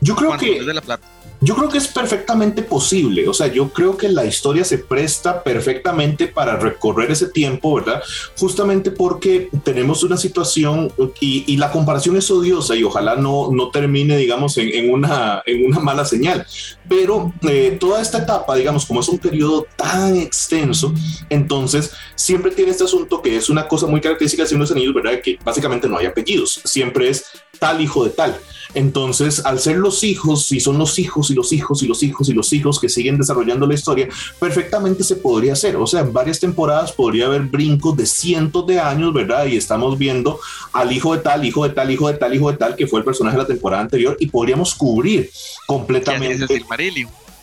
Yo 0.00 0.16
creo 0.16 0.38
que. 0.38 0.64
De 0.64 0.72
la 0.72 0.80
plata. 0.80 1.06
Yo 1.44 1.56
creo 1.56 1.68
que 1.68 1.78
es 1.78 1.88
perfectamente 1.88 2.62
posible, 2.62 3.28
o 3.28 3.34
sea, 3.34 3.48
yo 3.48 3.72
creo 3.72 3.96
que 3.96 4.08
la 4.08 4.24
historia 4.24 4.64
se 4.64 4.78
presta 4.78 5.42
perfectamente 5.42 6.28
para 6.28 6.56
recorrer 6.56 7.10
ese 7.10 7.30
tiempo, 7.30 7.74
¿verdad? 7.74 8.00
Justamente 8.38 8.92
porque 8.92 9.48
tenemos 9.64 10.04
una 10.04 10.16
situación 10.16 10.92
y, 11.18 11.56
la 11.56 11.72
comparación 11.72 12.16
es 12.16 12.30
odiosa 12.30 12.76
y 12.76 12.84
ojalá 12.84 13.16
no, 13.16 13.50
no 13.50 13.70
termine, 13.70 14.16
digamos, 14.16 14.56
en, 14.56 14.92
una, 14.92 15.42
en 15.44 15.66
una 15.66 15.80
mala 15.80 16.04
señal, 16.04 16.46
pero 16.88 17.32
eh, 17.42 17.76
toda 17.78 18.00
esta 18.00 18.18
etapa, 18.18 18.54
digamos, 18.54 18.86
como 18.86 19.00
es 19.00 19.08
un 19.08 19.18
periodo 19.18 19.66
tan 19.76 20.16
extenso, 20.16 20.94
entonces 21.28 21.92
siempre 22.14 22.52
tiene 22.52 22.70
este 22.70 22.84
asunto 22.84 23.20
que 23.20 23.36
es 23.36 23.50
una 23.50 23.66
cosa 23.66 23.88
muy 23.88 24.00
característica 24.00 24.44
de 24.44 24.58
los 24.58 24.70
Anillos, 24.70 24.94
¿verdad? 24.94 25.20
Que 25.20 25.38
básicamente 25.44 25.88
no 25.88 25.98
hay 25.98 26.06
apellidos, 26.06 26.60
siempre 26.64 27.08
es 27.08 27.24
tal 27.62 27.80
hijo 27.80 28.02
de 28.02 28.10
tal. 28.10 28.36
Entonces, 28.74 29.44
al 29.44 29.60
ser 29.60 29.76
los 29.76 30.02
hijos, 30.02 30.50
y 30.50 30.58
son 30.58 30.78
los 30.78 30.98
hijos 30.98 31.30
y 31.30 31.34
los 31.34 31.52
hijos 31.52 31.82
y 31.82 31.86
los 31.86 32.02
hijos 32.02 32.28
y 32.28 32.32
los 32.32 32.52
hijos 32.52 32.80
que 32.80 32.88
siguen 32.88 33.18
desarrollando 33.18 33.66
la 33.66 33.74
historia, 33.74 34.08
perfectamente 34.40 35.04
se 35.04 35.14
podría 35.14 35.52
hacer. 35.52 35.76
O 35.76 35.86
sea, 35.86 36.00
en 36.00 36.12
varias 36.12 36.40
temporadas 36.40 36.90
podría 36.90 37.26
haber 37.26 37.42
brincos 37.42 37.96
de 37.96 38.06
cientos 38.06 38.66
de 38.66 38.80
años, 38.80 39.12
¿verdad? 39.12 39.46
Y 39.46 39.56
estamos 39.56 39.96
viendo 39.96 40.40
al 40.72 40.90
hijo 40.90 41.14
de 41.14 41.22
tal, 41.22 41.44
hijo 41.44 41.62
de 41.68 41.70
tal, 41.70 41.90
hijo 41.90 42.08
de 42.08 42.14
tal, 42.14 42.34
hijo 42.34 42.50
de 42.50 42.56
tal, 42.56 42.74
que 42.74 42.88
fue 42.88 42.98
el 42.98 43.04
personaje 43.04 43.36
de 43.36 43.42
la 43.42 43.48
temporada 43.48 43.82
anterior, 43.82 44.16
y 44.18 44.26
podríamos 44.26 44.74
cubrir 44.74 45.30
completamente. 45.66 46.64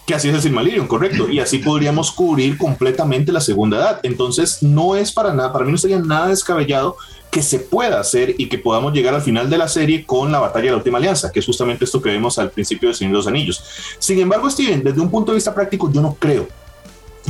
Que 0.09 0.15
así 0.15 0.27
es 0.27 0.33
el 0.33 0.41
Silmarillion, 0.41 0.87
correcto. 0.87 1.29
Y 1.29 1.39
así 1.39 1.59
podríamos 1.59 2.11
cubrir 2.11 2.57
completamente 2.57 3.31
la 3.31 3.41
segunda 3.41 3.77
edad. 3.77 3.99
Entonces, 4.01 4.63
no 4.63 4.95
es 4.95 5.11
para 5.11 5.35
nada, 5.35 5.53
para 5.53 5.65
mí 5.65 5.71
no 5.71 5.77
sería 5.77 5.99
nada 5.99 6.29
descabellado 6.29 6.97
que 7.29 7.43
se 7.43 7.59
pueda 7.59 7.99
hacer 7.99 8.33
y 8.39 8.49
que 8.49 8.57
podamos 8.57 8.91
llegar 8.91 9.13
al 9.13 9.21
final 9.21 9.51
de 9.51 9.59
la 9.59 9.67
serie 9.67 10.07
con 10.07 10.31
la 10.31 10.39
batalla 10.39 10.65
de 10.65 10.71
la 10.71 10.77
última 10.77 10.97
alianza, 10.97 11.31
que 11.31 11.41
es 11.41 11.45
justamente 11.45 11.85
esto 11.85 12.01
que 12.01 12.09
vemos 12.09 12.39
al 12.39 12.49
principio 12.49 12.89
de 12.89 12.95
Señor 12.95 13.11
de 13.11 13.17
los 13.17 13.27
Anillos. 13.27 13.63
Sin 13.99 14.17
embargo, 14.17 14.49
Steven, 14.49 14.83
desde 14.83 14.99
un 14.99 15.11
punto 15.11 15.31
de 15.31 15.35
vista 15.35 15.53
práctico, 15.53 15.91
yo 15.91 16.01
no 16.01 16.15
creo 16.15 16.47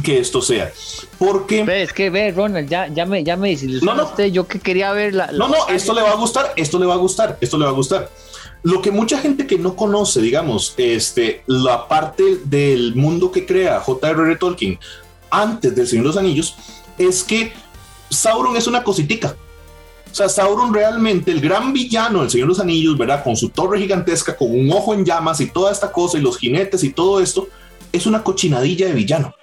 que 0.03 0.19
esto 0.19 0.41
sea. 0.41 0.72
Porque. 1.17 1.65
es 1.84 1.93
que 1.93 2.10
ve, 2.10 2.31
Ronald, 2.31 2.69
ya, 2.69 2.88
ya 2.88 3.05
me, 3.05 3.24
ya 3.24 3.36
me 3.36 3.55
no, 3.81 3.96
no. 3.96 4.05
usted, 4.05 4.25
yo 4.27 4.48
que 4.48 4.60
quería 4.60 4.91
ver 4.91 5.13
la, 5.13 5.27
No, 5.31 5.48
no, 5.48 5.67
esto 5.69 5.93
le 5.93 6.01
va 6.01 6.12
a 6.12 6.15
gustar, 6.15 6.53
esto 6.55 6.79
le 6.79 6.86
va 6.86 6.93
a 6.93 6.98
gustar, 6.98 7.38
esto 7.41 7.58
le 7.58 7.65
va 7.65 7.72
a 7.72 7.74
gustar. 7.74 8.10
Lo 8.63 8.81
que 8.81 8.91
mucha 8.91 9.19
gente 9.19 9.48
que 9.48 9.58
no 9.58 9.75
conoce, 9.75 10.22
digamos, 10.22 10.74
este, 10.77 11.43
la 11.48 11.88
parte 11.88 12.24
del 12.43 12.93
mundo 12.96 13.31
que 13.31 13.46
crea 13.46 13.79
J.R.R. 13.79 14.36
Tolkien 14.36 14.77
antes 15.29 15.75
del 15.75 15.88
Señor 15.88 16.03
de 16.03 16.08
los 16.10 16.17
Anillos, 16.17 16.55
es 16.98 17.24
que 17.24 17.53
Sauron 18.10 18.58
es 18.58 18.65
una 18.65 18.84
cositica 18.84 19.36
O 20.12 20.15
sea, 20.15 20.27
Sauron 20.27 20.74
realmente, 20.74 21.31
el 21.31 21.39
gran 21.39 21.72
villano 21.72 22.22
del 22.22 22.29
Señor 22.29 22.48
de 22.48 22.50
los 22.50 22.60
Anillos, 22.60 22.98
¿verdad? 22.98 23.24
Con 23.24 23.38
su 23.38 23.50
torre 23.50 23.79
gigantesca, 23.79 24.36
con 24.36 24.51
un 24.51 24.72
ojo 24.74 24.93
en 24.93 25.05
llamas 25.05 25.39
y 25.39 25.50
toda 25.50 25.72
esta 25.72 25.91
cosa, 25.91 26.17
y 26.17 26.22
los 26.22 26.38
jinetes 26.38 26.84
y 26.84 26.91
todo 26.91 27.22
esto, 27.22 27.48
es 27.93 28.05
una 28.05 28.24
cochinadilla 28.24 28.88
de 28.88 28.93
villano. 28.93 29.34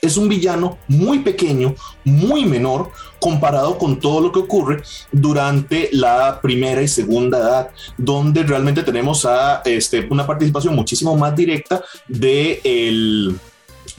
Es 0.00 0.16
un 0.16 0.28
villano 0.28 0.78
muy 0.88 1.20
pequeño, 1.20 1.74
muy 2.04 2.44
menor, 2.44 2.90
comparado 3.20 3.76
con 3.78 4.00
todo 4.00 4.20
lo 4.20 4.32
que 4.32 4.40
ocurre 4.40 4.82
durante 5.12 5.90
la 5.92 6.40
primera 6.40 6.82
y 6.82 6.88
segunda 6.88 7.38
edad, 7.38 7.70
donde 7.98 8.42
realmente 8.42 8.82
tenemos 8.82 9.24
a 9.26 9.62
este, 9.64 10.06
una 10.10 10.26
participación 10.26 10.74
muchísimo 10.74 11.16
más 11.16 11.36
directa 11.36 11.82
de 12.08 12.60
el, 12.64 13.38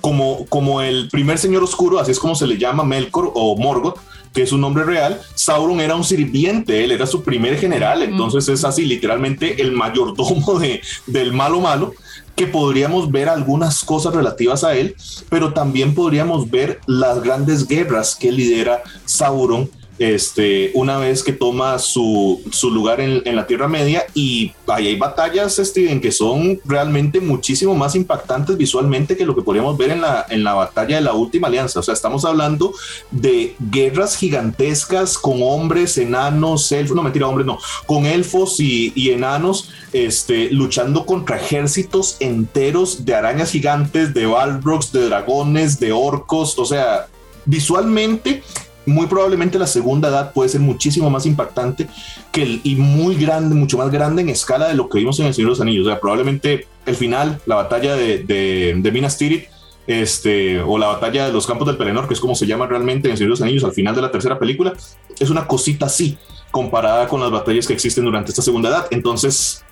como, 0.02 0.46
como 0.48 0.82
el 0.82 1.10
primer 1.10 1.38
señor 1.38 1.64
oscuro, 1.64 2.00
así 2.00 2.12
es 2.12 2.20
como 2.20 2.36
se 2.36 2.48
le 2.48 2.58
llama 2.58 2.84
Melkor 2.84 3.32
o 3.34 3.56
Morgoth, 3.56 4.00
que 4.34 4.44
es 4.44 4.52
un 4.52 4.62
nombre 4.62 4.84
real, 4.84 5.20
Sauron 5.36 5.82
era 5.82 5.96
un 5.96 6.04
sirviente, 6.04 6.84
él 6.84 6.92
era 6.92 7.06
su 7.06 7.22
primer 7.24 7.58
general, 7.58 8.02
entonces 8.02 8.48
es 8.48 8.64
así 8.64 8.86
literalmente 8.86 9.62
el 9.62 9.74
mayordomo 9.74 10.58
de, 10.60 10.82
del 11.06 11.34
malo 11.34 11.60
malo, 11.60 11.94
que 12.36 12.48
podríamos 12.48 13.12
ver 13.12 13.30
algunas 13.30 13.84
cosas 13.84 14.14
relativas 14.14 14.64
a 14.64 14.76
él, 14.76 14.96
pero 15.30 15.54
también 15.54 15.94
podríamos 15.94 16.50
ver 16.50 16.80
las 16.88 17.22
grandes 17.22 17.68
guerras 17.68 18.16
que 18.16 18.32
lidera 18.32 18.82
Sauron 19.06 19.70
este, 20.02 20.72
una 20.74 20.98
vez 20.98 21.22
que 21.22 21.32
toma 21.32 21.78
su, 21.78 22.42
su 22.52 22.72
lugar 22.72 23.00
en, 23.02 23.22
en, 23.24 23.36
la 23.36 23.46
Tierra 23.46 23.68
Media 23.68 24.04
y 24.16 24.52
ahí 24.66 24.88
hay 24.88 24.96
batallas 24.96 25.58
Steven, 25.58 26.02
que 26.02 26.12
son 26.12 26.60
realmente 26.66 27.20
muchísimo 27.20 27.76
más 27.76 27.94
impactantes 27.94 28.58
visualmente 28.58 29.16
que 29.16 29.28
lo 29.28 29.36
que 29.36 29.44
podríamos 29.44 29.78
ver 29.78 29.92
en 29.92 30.02
la, 30.02 30.26
en 30.28 30.44
la 30.44 30.56
batalla 30.56 30.96
de 30.96 31.04
la 31.04 31.14
última 31.14 31.50
alianza. 31.50 31.82
O 31.82 31.84
sea, 31.84 31.94
estamos 31.94 32.26
hablando 32.26 32.74
de 33.12 33.56
guerras 33.60 34.18
gigantescas 34.18 35.20
con 35.20 35.44
hombres, 35.44 36.00
enanos, 36.00 36.72
elfos, 36.72 36.96
no 36.96 37.04
mentira, 37.04 37.28
hombres 37.28 37.46
no, 37.46 37.60
con 37.86 38.08
elfos 38.08 38.60
y, 38.60 38.92
y 38.96 39.12
enanos 39.12 39.70
este, 39.94 40.50
luchando 40.50 41.06
contra 41.06 41.38
ejércitos 41.38 42.18
enteros 42.22 43.06
de 43.06 43.14
arañas 43.14 43.52
gigantes, 43.52 44.16
de 44.16 44.26
balrogs, 44.26 44.92
de 44.92 45.06
dragones, 45.06 45.80
de 45.80 45.92
orcos, 45.92 46.58
o 46.58 46.66
sea, 46.66 47.06
visualmente 47.46 48.42
muy 48.86 49.08
probablemente 49.08 49.60
la 49.60 49.68
segunda 49.68 50.10
edad 50.10 50.34
puede 50.34 50.50
ser 50.50 50.62
muchísimo 50.62 51.10
más 51.10 51.26
impactante 51.26 51.88
que 52.32 52.44
el, 52.44 52.62
y 52.64 52.76
muy 52.76 53.16
grande, 53.16 53.56
mucho 53.56 53.78
más 53.78 53.92
grande 53.92 54.22
en 54.22 54.30
escala 54.30 54.68
de 54.68 54.74
lo 54.74 54.90
que 54.90 55.00
vimos 55.00 55.20
en 55.20 55.28
El 55.28 55.34
Señor 55.34 55.50
de 55.50 55.52
los 55.52 55.62
Anillos. 55.62 55.88
O 55.88 55.90
sea, 55.90 56.00
probablemente 56.00 56.68
el 56.86 56.96
final, 56.96 57.40
la 57.46 57.56
batalla 57.56 57.96
de, 57.96 58.92
Minas 58.92 59.18
Tirith, 59.18 59.46
este, 59.88 60.62
o 60.62 60.78
la 60.78 60.88
batalla 60.88 61.26
de 61.26 61.34
los 61.34 61.46
campos 61.46 61.68
del 61.68 61.78
Pelennor, 61.78 62.08
que 62.08 62.14
es 62.14 62.20
como 62.20 62.36
se 62.36 62.48
llama 62.48 62.68
realmente 62.68 63.08
en 63.08 63.12
El 63.12 63.18
Señor 63.18 63.30
de 63.30 63.32
los 63.32 63.42
Anillos 63.42 63.64
al 63.64 63.74
final 63.74 63.96
de 63.96 64.02
la 64.02 64.12
tercera 64.12 64.40
película, 64.40 64.74
es 65.20 65.30
una 65.30 65.46
cosita 65.46 65.86
así 65.86 66.18
comparada 66.50 67.08
con 67.08 67.22
las 67.22 67.32
batallas 67.32 67.68
que 67.68 67.74
existen 67.74 68.04
durante 68.04 68.32
esta 68.32 68.42
segunda 68.42 68.70
edad. 68.70 68.88
Entonces, 68.92 69.64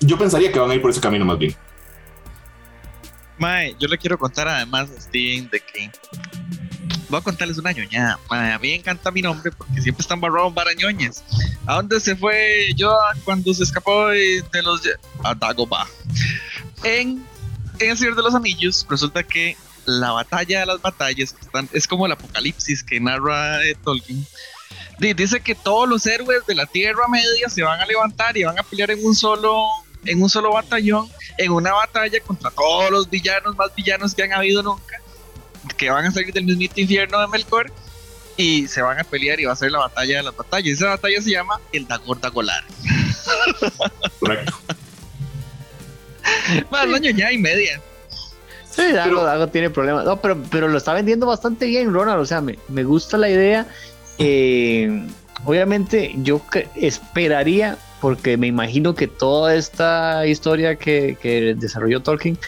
yo 0.00 0.18
pensaría 0.18 0.52
que 0.52 0.58
van 0.58 0.70
a 0.70 0.74
ir 0.74 0.82
por 0.82 0.90
ese 0.90 1.00
camino 1.00 1.24
más 1.24 1.38
bien. 1.38 1.54
Mae, 3.38 3.76
yo 3.78 3.86
le 3.86 3.96
quiero 3.96 4.18
contar 4.18 4.48
además 4.48 4.90
a 4.90 5.00
Steven 5.00 5.48
de 5.48 5.60
que 5.60 5.90
voy 7.08 7.18
a 7.18 7.22
contarles 7.22 7.58
una 7.58 7.72
ñoñada. 7.72 8.18
A 8.28 8.58
mí 8.58 8.68
me 8.68 8.74
encanta 8.74 9.10
mi 9.10 9.22
nombre 9.22 9.50
porque 9.50 9.80
siempre 9.80 10.02
están 10.02 10.20
barrados 10.20 10.52
barañoñas. 10.54 11.24
¿A 11.66 11.76
dónde 11.76 12.00
se 12.00 12.16
fue 12.16 12.72
Yoda 12.76 13.14
cuando 13.24 13.52
se 13.54 13.64
escapó 13.64 14.08
de, 14.08 14.42
los... 14.62 14.82
a 15.24 15.34
Dagobah? 15.34 15.86
En, 16.84 17.24
en 17.78 17.90
El 17.90 17.96
Señor 17.96 18.16
de 18.16 18.22
los 18.22 18.34
Anillos 18.34 18.86
resulta 18.88 19.22
que 19.22 19.56
la 19.86 20.12
batalla 20.12 20.60
de 20.60 20.66
las 20.66 20.82
batallas 20.82 21.34
están, 21.40 21.68
es 21.72 21.88
como 21.88 22.06
el 22.06 22.12
apocalipsis 22.12 22.82
que 22.82 23.00
narra 23.00 23.64
eh, 23.64 23.74
Tolkien. 23.82 24.26
Dice 24.98 25.40
que 25.40 25.54
todos 25.54 25.88
los 25.88 26.04
héroes 26.06 26.44
de 26.46 26.54
la 26.54 26.66
Tierra 26.66 27.06
Media 27.08 27.48
se 27.48 27.62
van 27.62 27.80
a 27.80 27.86
levantar 27.86 28.36
y 28.36 28.42
van 28.42 28.58
a 28.58 28.62
pelear 28.62 28.90
en 28.90 29.04
un 29.04 29.14
solo 29.14 29.64
en 30.04 30.22
un 30.22 30.28
solo 30.28 30.52
batallón, 30.52 31.08
en 31.38 31.52
una 31.52 31.72
batalla 31.72 32.20
contra 32.20 32.50
todos 32.50 32.90
los 32.90 33.10
villanos 33.10 33.56
más 33.56 33.74
villanos 33.74 34.14
que 34.14 34.22
han 34.22 34.32
habido 34.32 34.62
nunca 34.62 35.00
que 35.78 35.88
van 35.88 36.04
a 36.04 36.10
salir 36.10 36.34
del 36.34 36.44
mismito 36.44 36.80
infierno 36.80 37.18
de 37.20 37.28
Melkor 37.28 37.72
y 38.36 38.68
se 38.68 38.82
van 38.82 38.98
a 38.98 39.04
pelear 39.04 39.40
y 39.40 39.46
va 39.46 39.52
a 39.52 39.56
ser 39.56 39.72
la 39.72 39.78
batalla 39.78 40.18
de 40.18 40.22
las 40.22 40.36
batallas. 40.36 40.74
Esa 40.74 40.88
batalla 40.88 41.22
se 41.22 41.30
llama 41.30 41.58
el 41.72 41.88
Dagor 41.88 42.20
Dagolar. 42.20 42.62
Correcto. 44.20 44.58
Más 46.70 46.86
año 46.86 47.10
ya 47.10 47.32
y 47.32 47.38
media. 47.38 47.80
Sí, 48.70 48.92
Dago, 48.92 49.24
Dago 49.24 49.48
tiene 49.48 49.70
problemas. 49.70 50.04
No, 50.04 50.20
pero, 50.20 50.40
pero 50.50 50.68
lo 50.68 50.78
está 50.78 50.92
vendiendo 50.92 51.26
bastante 51.26 51.66
bien, 51.66 51.92
Ronald. 51.92 52.20
O 52.20 52.26
sea, 52.26 52.40
me, 52.40 52.56
me 52.68 52.84
gusta 52.84 53.16
la 53.16 53.28
idea. 53.28 53.66
Eh, 54.18 55.04
obviamente, 55.44 56.14
yo 56.18 56.40
esperaría, 56.76 57.76
porque 58.00 58.36
me 58.36 58.46
imagino 58.46 58.94
que 58.94 59.08
toda 59.08 59.56
esta 59.56 60.24
historia 60.26 60.76
que, 60.76 61.16
que 61.20 61.56
desarrolló 61.56 62.02
Tolkien 62.02 62.38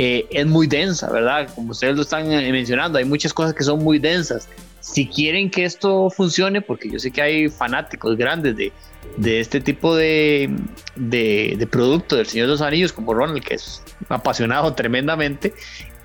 eh, 0.00 0.28
es 0.30 0.46
muy 0.46 0.68
densa, 0.68 1.10
¿verdad? 1.10 1.50
Como 1.52 1.72
ustedes 1.72 1.96
lo 1.96 2.02
están 2.02 2.30
eh, 2.30 2.52
mencionando, 2.52 2.98
hay 2.98 3.04
muchas 3.04 3.34
cosas 3.34 3.52
que 3.52 3.64
son 3.64 3.82
muy 3.82 3.98
densas. 3.98 4.48
Si 4.78 5.08
quieren 5.08 5.50
que 5.50 5.64
esto 5.64 6.08
funcione, 6.08 6.62
porque 6.62 6.88
yo 6.88 7.00
sé 7.00 7.10
que 7.10 7.20
hay 7.20 7.48
fanáticos 7.48 8.16
grandes 8.16 8.56
de, 8.56 8.72
de 9.16 9.40
este 9.40 9.60
tipo 9.60 9.96
de, 9.96 10.56
de, 10.94 11.68
producto 11.68 12.14
del 12.14 12.26
Señor 12.26 12.46
de 12.46 12.52
los 12.52 12.62
Anillos, 12.62 12.92
como 12.92 13.12
Ronald, 13.12 13.42
que 13.42 13.54
es 13.54 13.82
apasionado 14.08 14.72
tremendamente, 14.74 15.52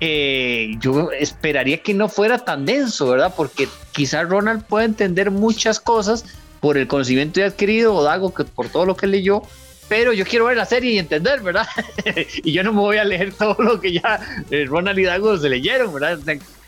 eh, 0.00 0.72
yo 0.80 1.12
esperaría 1.12 1.80
que 1.80 1.94
no 1.94 2.08
fuera 2.08 2.38
tan 2.38 2.66
denso, 2.66 3.08
¿verdad? 3.08 3.32
Porque 3.36 3.68
quizás 3.92 4.28
Ronald 4.28 4.64
pueda 4.64 4.84
entender 4.84 5.30
muchas 5.30 5.78
cosas 5.78 6.24
por 6.58 6.76
el 6.78 6.88
conocimiento 6.88 7.44
adquirido, 7.44 7.94
o 7.94 8.02
Dago, 8.02 8.34
que 8.34 8.42
por 8.42 8.68
todo 8.68 8.86
lo 8.86 8.96
que 8.96 9.06
leyó, 9.06 9.42
pero 9.88 10.12
yo 10.12 10.24
quiero 10.24 10.46
ver 10.46 10.56
la 10.56 10.64
serie 10.64 10.92
y 10.92 10.98
entender, 10.98 11.40
¿verdad? 11.40 11.66
y 12.44 12.52
yo 12.52 12.62
no 12.62 12.72
me 12.72 12.80
voy 12.80 12.96
a 12.96 13.04
leer 13.04 13.32
todo 13.34 13.56
lo 13.58 13.80
que 13.80 13.92
ya 13.92 14.20
eh, 14.50 14.64
Ronald 14.66 14.98
y 14.98 15.04
Dago 15.04 15.36
se 15.36 15.48
leyeron, 15.48 15.92
¿verdad? 15.92 16.18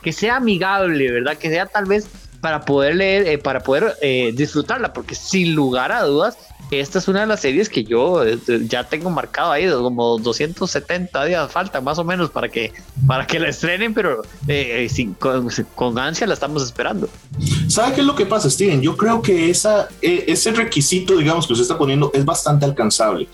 que 0.02 0.12
sea 0.12 0.36
amigable, 0.36 1.10
¿verdad? 1.10 1.36
Que 1.36 1.48
sea 1.48 1.66
tal 1.66 1.86
vez 1.86 2.06
para 2.40 2.64
poder 2.64 2.94
leer, 2.94 3.26
eh, 3.26 3.38
para 3.38 3.60
poder 3.60 3.96
eh, 4.00 4.32
disfrutarla, 4.34 4.92
porque 4.92 5.16
sin 5.16 5.54
lugar 5.54 5.90
a 5.90 6.02
dudas, 6.02 6.38
esta 6.70 6.98
es 6.98 7.08
una 7.08 7.20
de 7.20 7.26
las 7.26 7.40
series 7.40 7.68
que 7.68 7.84
yo 7.84 8.24
eh, 8.24 8.38
ya 8.68 8.84
tengo 8.84 9.08
marcado 9.10 9.52
ahí, 9.52 9.68
como 9.70 10.18
270 10.18 11.24
días 11.24 11.52
falta 11.52 11.80
más 11.80 11.98
o 11.98 12.04
menos 12.04 12.30
para 12.30 12.48
que, 12.48 12.72
para 13.06 13.26
que 13.26 13.38
la 13.38 13.48
estrenen, 13.48 13.94
pero 13.94 14.22
eh, 14.48 14.88
sin, 14.90 15.14
con, 15.14 15.48
con, 15.74 15.98
ansia 15.98 16.26
la 16.26 16.34
estamos 16.34 16.62
esperando. 16.62 17.08
¿Sabe 17.68 17.94
qué 17.94 18.00
es 18.00 18.06
lo 18.06 18.16
que 18.16 18.26
pasa, 18.26 18.50
Steven? 18.50 18.82
Yo 18.82 18.96
creo 18.96 19.22
que 19.22 19.50
esa, 19.50 19.88
ese 20.00 20.52
requisito, 20.52 21.16
digamos, 21.16 21.46
que 21.46 21.52
usted 21.52 21.62
está 21.62 21.78
poniendo 21.78 22.10
es 22.14 22.24
bastante 22.24 22.64
alcanzable. 22.64 23.28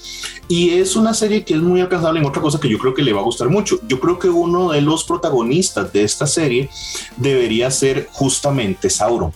Y 0.49 0.71
es 0.71 0.97
una 0.97 1.15
serie 1.15 1.45
que 1.45 1.55
es 1.55 1.61
muy 1.61 1.81
alcanzable 1.81 2.21
en 2.21 2.27
otra 2.27 2.43
cosa 2.43 2.61
que 2.61 2.69
yo 2.69 2.79
creo 2.79 2.93
que 2.93 3.03
le 3.03 3.13
va 3.13 3.21
a 3.21 3.25
gustar 3.25 3.49
mucho. 3.49 3.81
Yo 3.89 3.99
creo 4.01 4.19
que 4.19 4.29
uno 4.29 4.73
de 4.73 4.83
los 4.83 5.05
protagonistas 5.05 5.93
de 5.93 6.03
esta 6.03 6.27
serie 6.27 6.69
debería 7.17 7.71
ser 7.71 8.09
justamente 8.13 8.91
Sauron. 8.91 9.33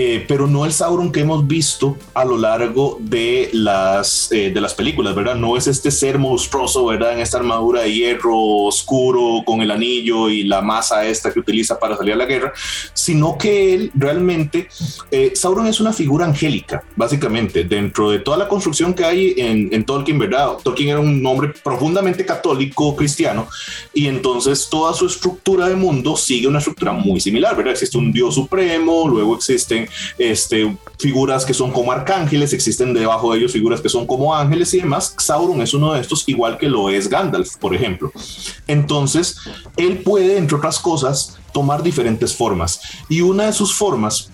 Eh, 0.00 0.24
pero 0.28 0.46
no 0.46 0.64
el 0.64 0.72
Sauron 0.72 1.10
que 1.10 1.18
hemos 1.18 1.44
visto 1.48 1.96
a 2.14 2.24
lo 2.24 2.38
largo 2.38 2.98
de 3.00 3.50
las, 3.52 4.30
eh, 4.30 4.52
de 4.54 4.60
las 4.60 4.72
películas, 4.72 5.12
¿verdad? 5.12 5.34
No 5.34 5.56
es 5.56 5.66
este 5.66 5.90
ser 5.90 6.20
monstruoso, 6.20 6.86
¿verdad? 6.86 7.14
En 7.14 7.18
esta 7.18 7.38
armadura 7.38 7.80
de 7.80 7.92
hierro 7.92 8.38
oscuro 8.38 9.42
con 9.44 9.60
el 9.60 9.72
anillo 9.72 10.28
y 10.28 10.44
la 10.44 10.62
masa 10.62 11.04
esta 11.04 11.32
que 11.32 11.40
utiliza 11.40 11.80
para 11.80 11.96
salir 11.96 12.12
a 12.12 12.16
la 12.16 12.26
guerra, 12.26 12.52
sino 12.94 13.36
que 13.36 13.74
él 13.74 13.90
realmente, 13.92 14.68
eh, 15.10 15.32
Sauron 15.34 15.66
es 15.66 15.80
una 15.80 15.92
figura 15.92 16.26
angélica, 16.26 16.84
básicamente, 16.94 17.64
dentro 17.64 18.12
de 18.12 18.20
toda 18.20 18.36
la 18.36 18.46
construcción 18.46 18.94
que 18.94 19.04
hay 19.04 19.34
en, 19.36 19.68
en 19.74 19.84
Tolkien, 19.84 20.20
¿verdad? 20.20 20.58
Tolkien 20.62 20.90
era 20.90 21.00
un 21.00 21.26
hombre 21.26 21.52
profundamente 21.64 22.24
católico, 22.24 22.94
cristiano, 22.94 23.48
y 23.92 24.06
entonces 24.06 24.68
toda 24.70 24.94
su 24.94 25.06
estructura 25.06 25.66
de 25.66 25.74
mundo 25.74 26.16
sigue 26.16 26.46
una 26.46 26.58
estructura 26.58 26.92
muy 26.92 27.18
similar, 27.18 27.56
¿verdad? 27.56 27.72
Existe 27.72 27.98
un 27.98 28.12
dios 28.12 28.36
supremo, 28.36 29.08
luego 29.08 29.34
existen 29.34 29.87
este, 30.18 30.76
figuras 30.98 31.44
que 31.44 31.54
son 31.54 31.70
como 31.70 31.92
arcángeles, 31.92 32.52
existen 32.52 32.94
debajo 32.94 33.32
de 33.32 33.38
ellos 33.38 33.52
figuras 33.52 33.80
que 33.80 33.88
son 33.88 34.06
como 34.06 34.34
ángeles 34.34 34.72
y 34.74 34.80
demás. 34.80 35.14
Sauron 35.18 35.60
es 35.62 35.74
uno 35.74 35.94
de 35.94 36.00
estos, 36.00 36.28
igual 36.28 36.58
que 36.58 36.68
lo 36.68 36.90
es 36.90 37.08
Gandalf, 37.08 37.56
por 37.56 37.74
ejemplo. 37.74 38.12
Entonces, 38.66 39.38
él 39.76 39.98
puede, 39.98 40.38
entre 40.38 40.56
otras 40.56 40.78
cosas, 40.78 41.38
tomar 41.52 41.82
diferentes 41.82 42.34
formas. 42.34 42.80
Y 43.08 43.20
una 43.20 43.46
de 43.46 43.52
sus 43.52 43.74
formas 43.74 44.30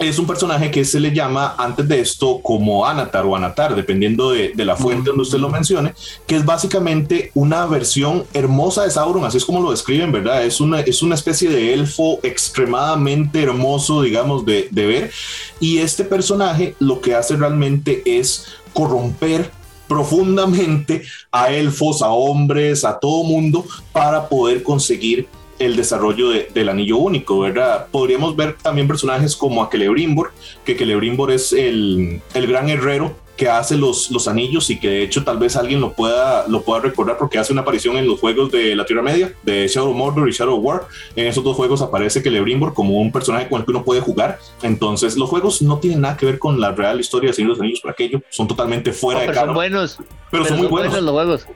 es 0.00 0.18
un 0.18 0.26
personaje 0.26 0.70
que 0.70 0.84
se 0.84 0.98
le 0.98 1.12
llama 1.12 1.54
antes 1.58 1.86
de 1.86 2.00
esto 2.00 2.40
como 2.42 2.86
Anatar 2.86 3.26
o 3.26 3.36
Anatar, 3.36 3.74
dependiendo 3.74 4.30
de, 4.30 4.52
de 4.54 4.64
la 4.64 4.74
fuente 4.74 5.10
donde 5.10 5.22
usted 5.22 5.38
lo 5.38 5.50
mencione, 5.50 5.92
que 6.26 6.36
es 6.36 6.44
básicamente 6.44 7.30
una 7.34 7.66
versión 7.66 8.24
hermosa 8.32 8.84
de 8.84 8.90
Sauron, 8.90 9.26
así 9.26 9.36
es 9.36 9.44
como 9.44 9.60
lo 9.60 9.70
describen, 9.70 10.10
¿verdad? 10.10 10.44
Es 10.44 10.58
una, 10.60 10.80
es 10.80 11.02
una 11.02 11.14
especie 11.14 11.50
de 11.50 11.74
elfo 11.74 12.18
extremadamente 12.22 13.42
hermoso, 13.42 14.00
digamos, 14.00 14.46
de, 14.46 14.68
de 14.70 14.86
ver. 14.86 15.10
Y 15.60 15.78
este 15.78 16.04
personaje 16.04 16.74
lo 16.78 17.02
que 17.02 17.14
hace 17.14 17.36
realmente 17.36 18.02
es 18.06 18.46
corromper 18.72 19.50
profundamente 19.86 21.02
a 21.30 21.50
elfos, 21.50 22.00
a 22.00 22.08
hombres, 22.08 22.84
a 22.84 22.98
todo 22.98 23.24
mundo 23.24 23.66
para 23.92 24.28
poder 24.28 24.62
conseguir 24.62 25.28
el 25.60 25.76
desarrollo 25.76 26.30
del 26.30 26.68
anillo 26.68 26.96
único, 26.96 27.38
¿verdad? 27.38 27.86
Podríamos 27.92 28.34
ver 28.34 28.56
también 28.60 28.88
personajes 28.88 29.36
como 29.36 29.62
a 29.62 29.70
Celebrimbor, 29.70 30.32
que 30.64 30.74
Celebrimbor 30.74 31.30
es 31.30 31.52
el, 31.52 32.20
el 32.34 32.46
gran 32.46 32.68
herrero 32.70 33.14
que 33.40 33.48
hace 33.48 33.74
los, 33.74 34.10
los 34.10 34.28
anillos 34.28 34.68
y 34.68 34.78
que 34.78 34.88
de 34.88 35.02
hecho 35.02 35.24
tal 35.24 35.38
vez 35.38 35.56
alguien 35.56 35.80
lo 35.80 35.94
pueda, 35.94 36.46
lo 36.48 36.60
pueda 36.60 36.82
recordar 36.82 37.16
porque 37.16 37.38
hace 37.38 37.54
una 37.54 37.62
aparición 37.62 37.96
en 37.96 38.06
los 38.06 38.20
juegos 38.20 38.52
de 38.52 38.76
la 38.76 38.84
Tierra 38.84 39.00
Media, 39.00 39.32
de 39.42 39.66
Shadow 39.66 39.94
Mordor 39.94 40.28
y 40.28 40.32
Shadow 40.32 40.56
War. 40.56 40.88
En 41.16 41.26
esos 41.26 41.42
dos 41.42 41.56
juegos 41.56 41.80
aparece 41.80 42.20
Celebrimbor 42.20 42.74
como 42.74 43.00
un 43.00 43.10
personaje 43.10 43.48
con 43.48 43.60
el 43.60 43.64
que 43.64 43.70
uno 43.70 43.82
puede 43.82 44.02
jugar. 44.02 44.38
Entonces 44.62 45.16
los 45.16 45.30
juegos 45.30 45.62
no 45.62 45.78
tienen 45.78 46.02
nada 46.02 46.18
que 46.18 46.26
ver 46.26 46.38
con 46.38 46.60
la 46.60 46.72
real 46.72 47.00
historia 47.00 47.30
de 47.30 47.34
Señor 47.34 47.52
de 47.52 47.54
los 47.54 47.60
Anillos 47.62 47.80
por 47.80 47.90
aquello, 47.90 48.20
son 48.28 48.46
totalmente 48.46 48.92
fuera 48.92 49.20
de 49.20 49.28
pero 49.28 49.40
son 49.40 49.54
buenos. 49.54 49.98
Pero, 50.30 50.44
son 50.44 50.58
muy 50.58 50.66
buenos. 50.66 50.92
buenos 50.92 51.04
los 51.06 51.14
juegos. 51.14 51.46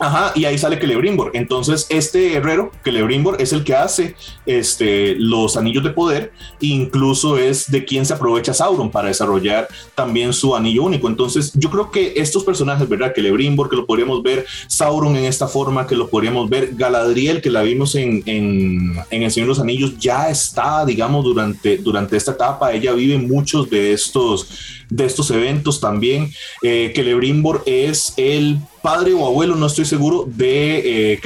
Ajá, 0.00 0.32
y 0.34 0.44
ahí 0.44 0.56
sale 0.56 0.78
Celebrimbor. 0.78 1.32
Entonces, 1.34 1.86
este 1.90 2.34
herrero, 2.34 2.70
Celebrimbor, 2.84 3.40
es 3.42 3.52
el 3.52 3.64
que 3.64 3.74
hace 3.74 4.14
este, 4.46 5.16
los 5.16 5.56
anillos 5.56 5.82
de 5.82 5.90
poder, 5.90 6.32
incluso 6.60 7.36
es 7.36 7.70
de 7.70 7.84
quien 7.84 8.06
se 8.06 8.14
aprovecha 8.14 8.54
Sauron 8.54 8.90
para 8.90 9.08
desarrollar 9.08 9.68
también 9.94 10.32
su 10.32 10.54
anillo 10.54 10.84
único. 10.84 11.08
Entonces, 11.08 11.52
yo 11.54 11.70
creo 11.70 11.90
que 11.90 12.14
estos 12.16 12.44
personajes, 12.44 12.88
¿verdad? 12.88 13.12
Celebrimbor, 13.14 13.68
que 13.68 13.76
lo 13.76 13.86
podríamos 13.86 14.22
ver, 14.22 14.46
Sauron 14.68 15.16
en 15.16 15.24
esta 15.24 15.48
forma, 15.48 15.86
que 15.86 15.96
lo 15.96 16.08
podríamos 16.08 16.48
ver, 16.48 16.70
Galadriel, 16.74 17.40
que 17.40 17.50
la 17.50 17.62
vimos 17.62 17.94
en, 17.96 18.22
en, 18.26 18.96
en 19.10 19.22
El 19.22 19.30
Señor 19.30 19.48
de 19.48 19.54
los 19.54 19.60
Anillos, 19.60 19.98
ya 19.98 20.30
está, 20.30 20.84
digamos, 20.84 21.24
durante, 21.24 21.76
durante 21.78 22.16
esta 22.16 22.32
etapa. 22.32 22.72
Ella 22.72 22.92
vive 22.92 23.18
muchos 23.18 23.68
de 23.68 23.92
estos, 23.92 24.48
de 24.88 25.04
estos 25.04 25.30
eventos 25.30 25.80
también. 25.80 26.30
Eh, 26.62 26.92
Celebrimbor 26.94 27.62
es 27.66 28.14
el 28.16 28.58
padre 28.88 29.12
o 29.12 29.26
abuelo, 29.26 29.54
no 29.54 29.66
estoy 29.66 29.84
seguro, 29.84 30.24
de 30.26 31.12
eh, 31.12 31.20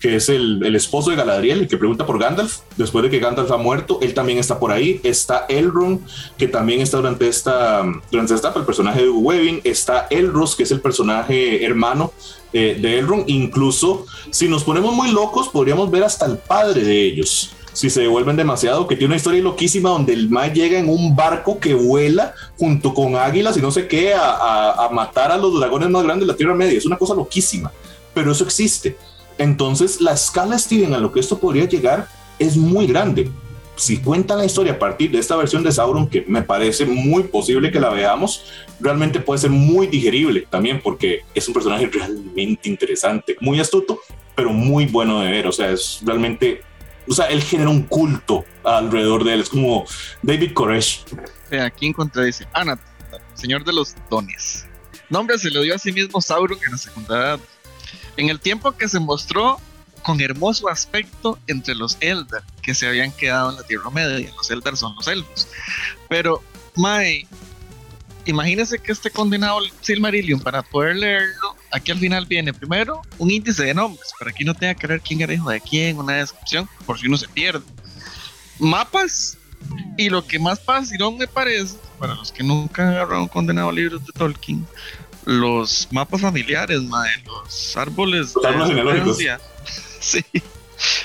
que 0.00 0.16
es 0.16 0.30
el, 0.30 0.74
esposo 0.74 1.10
de 1.10 1.16
Galadriel, 1.16 1.60
el 1.60 1.68
que 1.68 1.76
pregunta 1.76 2.06
por 2.06 2.18
Gandalf, 2.18 2.60
después 2.78 3.02
de 3.02 3.10
que 3.10 3.18
Gandalf 3.18 3.50
ha 3.50 3.58
muerto, 3.58 3.98
él 4.00 4.14
también 4.14 4.38
está 4.38 4.58
por 4.58 4.72
ahí, 4.72 4.98
está 5.04 5.44
Elrond, 5.50 6.00
que 6.38 6.48
también 6.48 6.80
está 6.80 6.96
durante 6.96 7.28
esta, 7.28 7.82
durante 8.10 8.32
esta 8.32 8.54
el 8.56 8.64
personaje 8.64 9.02
de 9.02 9.10
Webbing, 9.10 9.60
está 9.62 10.06
Elros, 10.08 10.56
que 10.56 10.62
es 10.62 10.70
el 10.70 10.80
personaje 10.80 11.62
hermano 11.62 12.14
eh, 12.54 12.78
de 12.80 12.98
Elrond, 13.00 13.28
incluso 13.28 14.06
si 14.30 14.48
nos 14.48 14.64
ponemos 14.64 14.94
muy 14.94 15.12
locos, 15.12 15.50
podríamos 15.50 15.90
ver 15.90 16.04
hasta 16.04 16.24
el 16.24 16.38
padre 16.38 16.82
de 16.82 17.04
ellos 17.04 17.50
si 17.72 17.90
se 17.90 18.02
devuelven 18.02 18.36
demasiado, 18.36 18.86
que 18.86 18.96
tiene 18.96 19.12
una 19.12 19.16
historia 19.16 19.42
loquísima 19.42 19.90
donde 19.90 20.12
el 20.12 20.28
Mae 20.28 20.52
llega 20.52 20.78
en 20.78 20.88
un 20.88 21.16
barco 21.16 21.58
que 21.58 21.74
vuela 21.74 22.34
junto 22.58 22.94
con 22.94 23.16
águilas 23.16 23.56
y 23.56 23.60
no 23.60 23.70
sé 23.70 23.88
qué 23.88 24.14
a, 24.14 24.30
a, 24.30 24.86
a, 24.86 24.88
matar 24.90 25.32
a 25.32 25.38
los 25.38 25.58
dragones 25.58 25.88
más 25.90 26.02
grandes 26.02 26.26
de 26.26 26.32
la 26.32 26.36
Tierra 26.36 26.54
Media. 26.54 26.76
Es 26.76 26.86
una 26.86 26.98
cosa 26.98 27.14
loquísima, 27.14 27.72
pero 28.14 28.32
eso 28.32 28.44
existe. 28.44 28.96
Entonces, 29.38 30.00
la 30.00 30.12
escala, 30.12 30.58
Steven, 30.58 30.94
a 30.94 30.98
lo 30.98 31.12
que 31.12 31.20
esto 31.20 31.38
podría 31.38 31.64
llegar 31.64 32.08
es 32.38 32.56
muy 32.56 32.86
grande. 32.86 33.30
Si 33.74 33.96
cuentan 33.98 34.38
la 34.38 34.44
historia 34.44 34.74
a 34.74 34.78
partir 34.78 35.10
de 35.10 35.18
esta 35.18 35.34
versión 35.34 35.62
de 35.62 35.72
Sauron, 35.72 36.08
que 36.08 36.24
me 36.28 36.42
parece 36.42 36.84
muy 36.84 37.24
posible 37.24 37.72
que 37.72 37.80
la 37.80 37.88
veamos, 37.88 38.44
realmente 38.78 39.18
puede 39.18 39.40
ser 39.40 39.50
muy 39.50 39.86
digerible 39.86 40.46
también, 40.48 40.80
porque 40.82 41.22
es 41.34 41.48
un 41.48 41.54
personaje 41.54 41.86
realmente 41.86 42.68
interesante, 42.68 43.36
muy 43.40 43.60
astuto, 43.60 44.00
pero 44.34 44.52
muy 44.52 44.86
bueno 44.86 45.20
de 45.20 45.30
ver. 45.30 45.46
O 45.46 45.52
sea, 45.52 45.70
es 45.70 46.00
realmente 46.04 46.62
o 47.08 47.14
sea, 47.14 47.26
él 47.26 47.42
genera 47.42 47.70
un 47.70 47.82
culto 47.82 48.44
alrededor 48.64 49.24
de 49.24 49.34
él. 49.34 49.40
Es 49.40 49.48
como 49.48 49.84
David 50.22 50.52
Koresh. 50.54 51.04
Aquí 51.64 51.86
encontré, 51.86 52.26
dice, 52.26 52.46
Anat, 52.52 52.80
señor 53.34 53.64
de 53.64 53.72
los 53.72 53.94
dones. 54.10 54.66
Nombre 55.08 55.38
se 55.38 55.50
le 55.50 55.62
dio 55.62 55.74
a 55.74 55.78
sí 55.78 55.92
mismo 55.92 56.20
Sauron 56.20 56.58
en 56.64 56.72
la 56.72 56.78
secundaria. 56.78 57.44
En 58.16 58.28
el 58.28 58.40
tiempo 58.40 58.72
que 58.72 58.88
se 58.88 59.00
mostró 59.00 59.60
con 60.02 60.20
hermoso 60.20 60.68
aspecto 60.68 61.38
entre 61.46 61.74
los 61.74 61.96
Eldar 62.00 62.42
que 62.62 62.74
se 62.74 62.88
habían 62.88 63.12
quedado 63.12 63.50
en 63.50 63.56
la 63.56 63.62
Tierra 63.62 63.90
Media. 63.90 64.30
Los 64.36 64.50
Eldar 64.50 64.76
son 64.76 64.94
los 64.96 65.06
elfos. 65.08 65.48
Pero, 66.08 66.42
Mae, 66.76 67.26
imagínese 68.24 68.78
que 68.78 68.92
este 68.92 69.10
condenado 69.10 69.60
Silmarillion, 69.80 70.40
para 70.40 70.62
poder 70.62 70.96
leerlo, 70.96 71.56
aquí 71.72 71.90
al 71.90 71.98
final 71.98 72.26
viene 72.26 72.52
primero 72.52 73.02
un 73.18 73.30
índice 73.30 73.64
de 73.64 73.74
nombres, 73.74 74.12
para 74.18 74.32
que 74.32 74.44
no 74.44 74.54
tenga 74.54 74.74
que 74.74 74.86
ver 74.86 75.00
quién 75.00 75.20
era 75.20 75.32
hijo 75.32 75.50
de 75.50 75.60
quién, 75.60 75.98
una 75.98 76.14
descripción, 76.14 76.68
por 76.86 76.98
si 76.98 77.06
uno 77.06 77.16
se 77.16 77.28
pierde. 77.28 77.64
Mapas, 78.58 79.38
y 79.96 80.10
lo 80.10 80.24
que 80.26 80.38
más 80.38 80.60
no 80.98 81.12
me 81.12 81.26
parece, 81.26 81.76
para 81.98 82.14
los 82.14 82.30
que 82.30 82.42
nunca 82.42 82.82
han 82.82 82.94
agarrado 82.94 83.28
condenado 83.28 83.72
libros 83.72 84.04
de 84.06 84.12
Tolkien, 84.12 84.66
los 85.24 85.88
mapas 85.90 86.20
familiares, 86.20 86.82
madre, 86.82 87.22
los 87.26 87.76
árboles. 87.76 88.34
Los 88.34 88.44
árboles 88.44 89.16
Sí, 90.00 90.24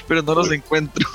pero 0.08 0.23
no 0.23 0.34
los 0.34 0.51
encuentro. 0.51 1.08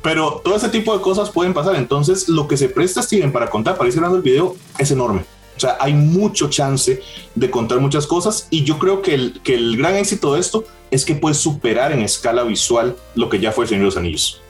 Pero 0.00 0.40
todo 0.44 0.54
ese 0.54 0.68
tipo 0.68 0.96
de 0.96 1.02
cosas 1.02 1.30
pueden 1.30 1.54
pasar. 1.54 1.74
Entonces, 1.74 2.28
lo 2.28 2.46
que 2.46 2.56
se 2.56 2.68
presta 2.68 3.02
Steven 3.02 3.32
para 3.32 3.50
contar, 3.50 3.76
para 3.76 3.88
ir 3.88 3.94
cerrando 3.94 4.16
el 4.16 4.22
video, 4.22 4.54
es 4.78 4.92
enorme. 4.92 5.24
O 5.56 5.60
sea, 5.60 5.76
hay 5.80 5.94
mucho 5.94 6.50
chance 6.50 7.00
de 7.34 7.50
contar 7.50 7.80
muchas 7.80 8.06
cosas 8.06 8.48
y 8.50 8.64
yo 8.64 8.78
creo 8.78 9.02
que 9.02 9.14
el, 9.14 9.40
que 9.42 9.54
el 9.54 9.76
gran 9.76 9.94
éxito 9.96 10.34
de 10.34 10.40
esto 10.40 10.64
es 10.90 11.04
que 11.04 11.14
puede 11.14 11.34
superar 11.34 11.92
en 11.92 12.00
escala 12.00 12.42
visual 12.42 12.96
lo 13.14 13.28
que 13.28 13.38
ya 13.38 13.52
fue 13.52 13.64
el 13.64 13.68
Señor 13.68 13.82
de 13.82 13.86
los 13.86 13.96
Anillos. 13.96 14.40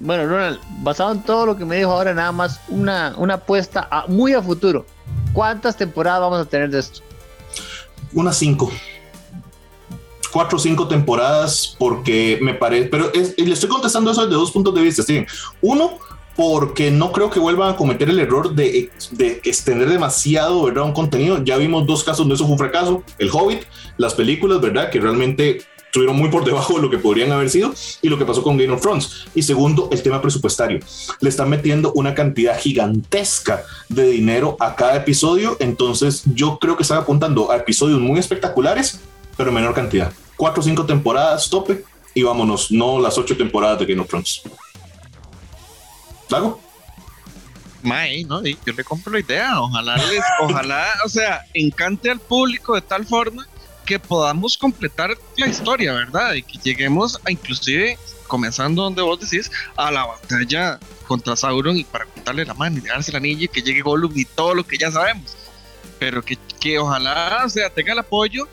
Bueno, 0.00 0.26
Ronald, 0.26 0.60
basado 0.80 1.12
en 1.12 1.22
todo 1.22 1.46
lo 1.46 1.56
que 1.56 1.64
me 1.64 1.76
dijo 1.76 1.90
ahora, 1.90 2.14
nada 2.14 2.32
más 2.32 2.60
una, 2.68 3.14
una 3.16 3.34
apuesta 3.34 3.88
a, 3.90 4.06
muy 4.06 4.32
a 4.32 4.42
futuro. 4.42 4.86
¿Cuántas 5.32 5.76
temporadas 5.76 6.20
vamos 6.20 6.40
a 6.40 6.44
tener 6.44 6.70
de 6.70 6.78
esto? 6.78 7.00
Unas 8.12 8.36
cinco 8.36 8.70
cuatro 10.30 10.56
o 10.56 10.60
cinco 10.60 10.86
temporadas 10.86 11.74
porque 11.78 12.38
me 12.40 12.54
parece, 12.54 12.88
pero 12.88 13.12
es, 13.12 13.34
le 13.38 13.52
estoy 13.52 13.68
contestando 13.68 14.10
eso 14.10 14.22
desde 14.22 14.34
dos 14.34 14.50
puntos 14.50 14.74
de 14.74 14.82
vista, 14.82 15.02
Steven. 15.02 15.26
Uno, 15.60 15.98
porque 16.38 16.92
no 16.92 17.10
creo 17.10 17.30
que 17.30 17.40
vuelvan 17.40 17.72
a 17.72 17.76
cometer 17.76 18.08
el 18.08 18.20
error 18.20 18.54
de, 18.54 18.90
de, 19.10 19.40
extender 19.42 19.88
demasiado 19.88 20.62
¿verdad? 20.62 20.84
un 20.84 20.92
contenido. 20.92 21.42
Ya 21.42 21.56
vimos 21.56 21.84
dos 21.84 22.04
casos 22.04 22.18
donde 22.18 22.36
eso 22.36 22.44
fue 22.44 22.52
un 22.52 22.58
fracaso, 22.58 23.02
El 23.18 23.28
Hobbit, 23.32 23.64
las 23.96 24.14
películas, 24.14 24.60
¿verdad? 24.60 24.88
Que 24.88 25.00
realmente 25.00 25.62
estuvieron 25.86 26.14
muy 26.14 26.28
por 26.28 26.44
debajo 26.44 26.76
de 26.76 26.82
lo 26.82 26.90
que 26.90 26.98
podrían 26.98 27.32
haber 27.32 27.50
sido 27.50 27.74
y 28.02 28.08
lo 28.08 28.18
que 28.18 28.24
pasó 28.24 28.44
con 28.44 28.56
Game 28.56 28.72
of 28.72 28.80
Thrones. 28.80 29.24
Y 29.34 29.42
segundo, 29.42 29.88
el 29.90 30.00
tema 30.00 30.22
presupuestario. 30.22 30.78
Le 31.20 31.28
están 31.28 31.50
metiendo 31.50 31.90
una 31.96 32.14
cantidad 32.14 32.56
gigantesca 32.56 33.64
de 33.88 34.06
dinero 34.06 34.56
a 34.60 34.76
cada 34.76 34.94
episodio, 34.94 35.56
entonces 35.58 36.22
yo 36.36 36.60
creo 36.60 36.76
que 36.76 36.84
están 36.84 36.98
apuntando 36.98 37.50
a 37.50 37.56
episodios 37.56 37.98
muy 37.98 38.20
espectaculares, 38.20 39.00
pero 39.36 39.50
menor 39.50 39.74
cantidad. 39.74 40.12
Cuatro 40.36 40.60
o 40.60 40.64
cinco 40.64 40.86
temporadas, 40.86 41.50
tope, 41.50 41.82
y 42.14 42.22
vámonos, 42.22 42.70
no 42.70 43.00
las 43.00 43.18
ocho 43.18 43.36
temporadas 43.36 43.80
de 43.80 43.86
Game 43.86 44.02
of 44.02 44.08
Thrones. 44.08 44.42
¿Lago? 46.28 46.60
No, 48.24 48.42
yo 48.44 48.72
le 48.76 48.84
compro 48.84 49.12
la 49.12 49.20
idea. 49.20 49.60
Ojalá 49.60 49.96
les, 49.96 50.22
ojalá, 50.40 50.86
o 51.04 51.08
sea, 51.08 51.44
encante 51.54 52.10
al 52.10 52.20
público 52.20 52.74
de 52.74 52.82
tal 52.82 53.06
forma 53.06 53.46
que 53.86 53.98
podamos 53.98 54.58
completar 54.58 55.16
la 55.36 55.46
historia, 55.46 55.94
¿verdad? 55.94 56.34
Y 56.34 56.42
que 56.42 56.58
lleguemos 56.58 57.18
a 57.24 57.30
inclusive, 57.30 57.98
comenzando 58.26 58.82
donde 58.82 59.00
vos 59.00 59.18
decís, 59.18 59.50
a 59.76 59.90
la 59.90 60.04
batalla 60.04 60.78
contra 61.06 61.36
Sauron 61.36 61.76
y 61.78 61.84
para 61.84 62.04
contarle 62.04 62.44
la 62.44 62.52
mano 62.52 62.78
y 62.78 62.80
darse 62.82 63.10
el 63.10 63.16
anillo 63.16 63.44
y 63.44 63.48
que 63.48 63.62
llegue 63.62 63.80
Gollum 63.80 64.12
y 64.14 64.26
todo 64.26 64.54
lo 64.54 64.66
que 64.66 64.76
ya 64.76 64.90
sabemos. 64.90 65.34
Pero 65.98 66.22
que, 66.22 66.36
que 66.60 66.78
ojalá, 66.78 67.42
o 67.46 67.48
sea, 67.48 67.70
tenga 67.70 67.94
el 67.94 67.98
apoyo 68.00 68.46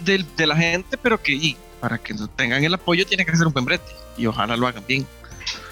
de, 0.00 0.24
de 0.36 0.46
la 0.46 0.56
gente, 0.56 0.98
pero 0.98 1.20
que 1.22 1.32
y 1.32 1.56
para 1.80 1.98
que 1.98 2.14
tengan 2.36 2.62
el 2.62 2.74
apoyo 2.74 3.06
tiene 3.06 3.24
que 3.24 3.36
ser 3.36 3.46
un 3.46 3.52
buen 3.52 3.64
brete 3.64 3.90
y 4.18 4.26
ojalá 4.26 4.56
lo 4.56 4.66
hagan 4.66 4.84
bien. 4.86 5.06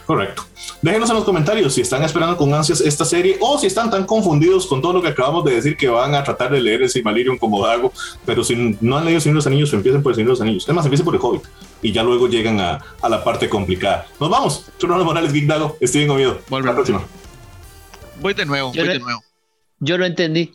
Correcto. 0.06 0.42
Déjenos 0.80 1.08
en 1.10 1.16
los 1.16 1.24
comentarios 1.24 1.74
si 1.74 1.80
están 1.80 2.02
esperando 2.02 2.36
con 2.36 2.52
ansias 2.52 2.80
esta 2.80 3.04
serie 3.04 3.36
o 3.40 3.58
si 3.58 3.66
están 3.66 3.90
tan 3.90 4.04
confundidos 4.04 4.66
con 4.66 4.82
todo 4.82 4.94
lo 4.94 5.02
que 5.02 5.08
acabamos 5.08 5.44
de 5.44 5.54
decir 5.54 5.76
que 5.76 5.88
van 5.88 6.14
a 6.14 6.24
tratar 6.24 6.50
de 6.50 6.60
leer 6.60 6.82
el 6.82 6.90
Silmarillion 6.90 7.38
como 7.38 7.64
Dago. 7.64 7.92
Pero 8.26 8.42
si 8.42 8.76
no 8.80 8.98
han 8.98 9.04
leído 9.04 9.18
el 9.18 9.22
Señor 9.22 9.34
de 9.34 9.38
los 9.38 9.46
Anillos, 9.46 9.72
empiecen 9.72 10.02
por 10.02 10.12
el 10.12 10.16
Señor 10.16 10.28
de 10.28 10.32
los 10.32 10.40
Anillos. 10.40 10.68
Es 10.68 10.74
más, 10.74 10.84
empiecen 10.84 11.04
por 11.04 11.14
el 11.14 11.20
Hobbit 11.20 11.42
y 11.82 11.92
ya 11.92 12.02
luego 12.02 12.28
llegan 12.28 12.60
a, 12.60 12.80
a 13.00 13.08
la 13.08 13.22
parte 13.22 13.48
complicada. 13.48 14.06
Nos 14.18 14.30
vamos. 14.30 14.66
Ronald 14.80 15.04
Morales, 15.04 15.32
Geek 15.32 15.46
Dago. 15.46 15.76
Steven 15.82 16.10
Oviedo. 16.10 16.38
Hasta 16.40 16.60
la 16.60 16.74
próxima. 16.74 17.02
Voy 18.20 18.34
de 18.34 18.46
nuevo, 18.46 18.72
Yo 18.72 18.84
voy 18.84 18.92
de 18.92 18.98
nuevo. 18.98 19.20
Yo 19.80 19.98
lo 19.98 20.06
entendí. 20.06 20.54